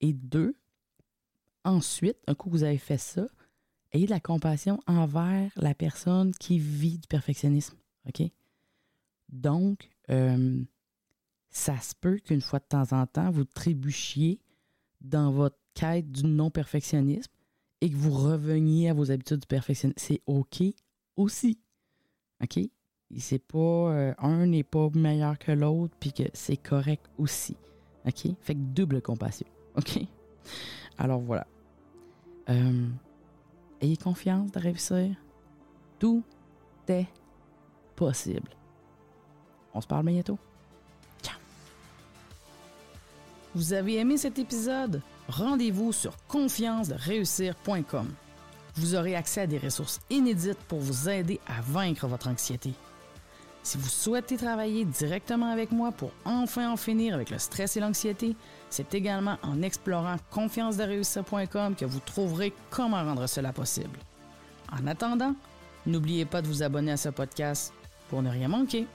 Et 0.00 0.12
deux, 0.12 0.54
ensuite, 1.64 2.16
un 2.26 2.34
coup 2.34 2.48
que 2.48 2.54
vous 2.54 2.64
avez 2.64 2.78
fait 2.78 2.98
ça, 2.98 3.26
ayez 3.92 4.06
de 4.06 4.10
la 4.10 4.20
compassion 4.20 4.80
envers 4.86 5.50
la 5.56 5.74
personne 5.74 6.32
qui 6.34 6.58
vit 6.58 6.98
du 6.98 7.08
perfectionnisme. 7.08 7.76
OK? 8.08 8.22
Donc, 9.28 9.88
euh, 10.10 10.62
ça 11.50 11.78
se 11.80 11.94
peut 11.94 12.18
qu'une 12.18 12.40
fois 12.40 12.58
de 12.58 12.64
temps 12.64 12.92
en 12.92 13.06
temps, 13.06 13.30
vous 13.30 13.44
trébuchiez 13.44 14.40
dans 15.00 15.30
votre 15.30 15.58
quête 15.74 16.10
du 16.10 16.24
non-perfectionnisme 16.24 17.32
et 17.80 17.90
que 17.90 17.96
vous 17.96 18.12
reveniez 18.12 18.90
à 18.90 18.94
vos 18.94 19.10
habitudes 19.10 19.40
du 19.40 19.46
perfectionnisme. 19.46 19.98
C'est 19.98 20.22
OK 20.26 20.62
aussi. 21.16 21.58
OK? 22.42 22.58
C'est 23.16 23.40
pas. 23.40 23.58
Euh, 23.58 24.14
un 24.18 24.46
n'est 24.46 24.62
pas 24.62 24.88
meilleur 24.94 25.38
que 25.38 25.50
l'autre, 25.52 25.96
puis 25.98 26.12
que 26.12 26.24
c'est 26.32 26.56
correct 26.56 27.04
aussi. 27.18 27.56
OK? 28.06 28.28
Fait 28.40 28.54
que 28.54 28.60
double 28.60 29.02
compassion. 29.02 29.46
OK? 29.76 30.00
Alors 30.98 31.20
voilà. 31.20 31.46
Euh, 32.48 32.88
ayez 33.80 33.96
confiance 33.96 34.50
de 34.52 34.58
réussir. 34.58 35.16
Tout 35.98 36.22
est 36.88 37.06
possible. 37.96 38.50
On 39.74 39.80
se 39.80 39.86
parle 39.86 40.06
bientôt. 40.06 40.38
Ciao! 41.22 41.36
Vous 43.54 43.72
avez 43.72 43.98
aimé 43.98 44.16
cet 44.16 44.38
épisode? 44.38 45.02
Rendez-vous 45.28 45.92
sur 45.92 46.16
confiance-de-réussir.com. 46.26 48.08
Vous 48.76 48.94
aurez 48.94 49.14
accès 49.14 49.42
à 49.42 49.46
des 49.46 49.58
ressources 49.58 50.00
inédites 50.10 50.58
pour 50.68 50.80
vous 50.80 51.08
aider 51.08 51.40
à 51.46 51.60
vaincre 51.60 52.06
votre 52.06 52.28
anxiété. 52.28 52.72
Si 53.62 53.76
vous 53.76 53.88
souhaitez 53.88 54.36
travailler 54.36 54.84
directement 54.84 55.50
avec 55.50 55.70
moi 55.70 55.92
pour 55.92 56.12
enfin 56.24 56.72
en 56.72 56.76
finir 56.76 57.14
avec 57.14 57.30
le 57.30 57.38
stress 57.38 57.76
et 57.76 57.80
l'anxiété, 57.80 58.34
c'est 58.70 58.94
également 58.94 59.36
en 59.42 59.62
explorant 59.62 60.16
confiance-de-réussir.com 60.30 61.74
que 61.76 61.84
vous 61.84 62.00
trouverez 62.00 62.52
comment 62.70 63.04
rendre 63.04 63.26
cela 63.26 63.52
possible. 63.52 63.98
En 64.72 64.86
attendant, 64.86 65.34
n'oubliez 65.86 66.24
pas 66.24 66.40
de 66.40 66.46
vous 66.46 66.62
abonner 66.62 66.92
à 66.92 66.96
ce 66.96 67.10
podcast 67.10 67.72
pour 68.08 68.22
ne 68.22 68.30
rien 68.30 68.48
manquer. 68.48 68.86